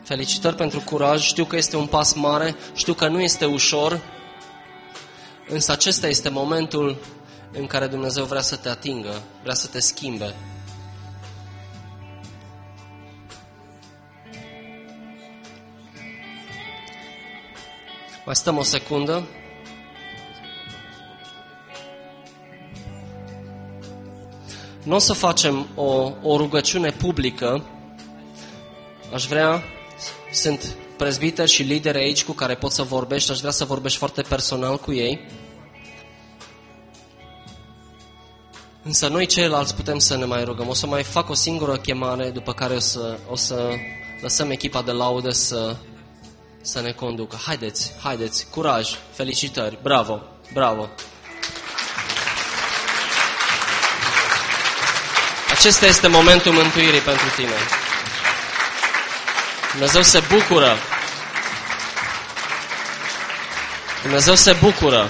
[0.04, 1.24] Felicitări pentru curaj.
[1.24, 2.56] Știu că este un pas mare.
[2.76, 4.02] Știu că nu este ușor.
[5.48, 6.98] Însă acesta este momentul
[7.52, 10.36] în care Dumnezeu vrea să te atingă, vrea să te schimbe.
[18.30, 19.28] Mai stăm o secundă.
[24.84, 27.66] Nu o să facem o, o rugăciune publică.
[29.14, 29.64] Aș vrea,
[30.32, 34.22] sunt prezbiteri și lideri aici cu care pot să vorbești, aș vrea să vorbești foarte
[34.22, 35.20] personal cu ei.
[38.84, 40.68] Însă noi ceilalți putem să ne mai rugăm.
[40.68, 43.70] O să mai fac o singură chemare, după care o să, o să
[44.22, 45.76] lăsăm echipa de laudă să,
[46.70, 47.40] să ne conducă.
[47.46, 50.22] Haideți, haideți, curaj, felicitări, bravo,
[50.54, 50.90] bravo.
[55.52, 57.56] Acesta este momentul mântuirii pentru tine.
[59.72, 60.78] Dumnezeu se bucură.
[64.02, 65.10] Dumnezeu se bucură.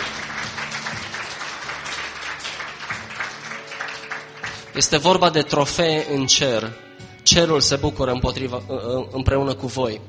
[4.76, 6.72] Este vorba de trofee în cer.
[7.24, 8.62] Cerul se bucură împotriva,
[9.12, 10.01] împreună cu voi.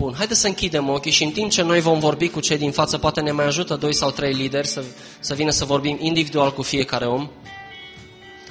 [0.00, 2.72] Bun, haideți să închidem ochii și în timp ce noi vom vorbi cu cei din
[2.72, 4.84] față, poate ne mai ajută doi sau trei lideri să,
[5.20, 7.30] să vină să vorbim individual cu fiecare om.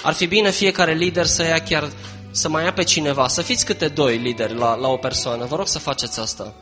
[0.02, 1.92] Ar fi bine fiecare lider să ia chiar,
[2.32, 5.46] să mai ia pe cineva, să fiți câte doi lideri la, la o persoană.
[5.46, 6.56] Vă rog să faceți asta.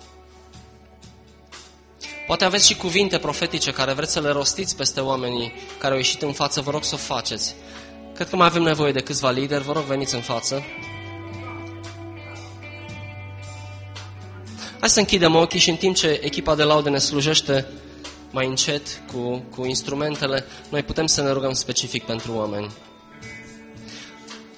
[2.28, 6.22] Poate aveți și cuvinte profetice care vreți să le rostiți peste oamenii care au ieșit
[6.22, 7.56] în față, vă rog să o faceți.
[8.14, 10.64] Cred că mai avem nevoie de câțiva lideri, vă rog veniți în față.
[14.80, 17.68] Hai să închidem ochii și în timp ce echipa de laude ne slujește
[18.32, 22.72] mai încet cu, cu instrumentele, noi putem să ne rugăm specific pentru oameni.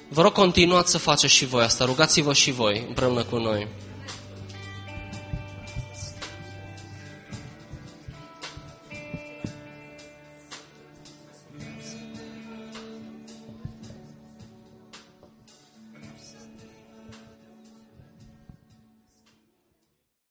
[0.08, 3.68] Vă rog, continuați să faceți și voi asta, rugați-vă și voi împreună cu noi.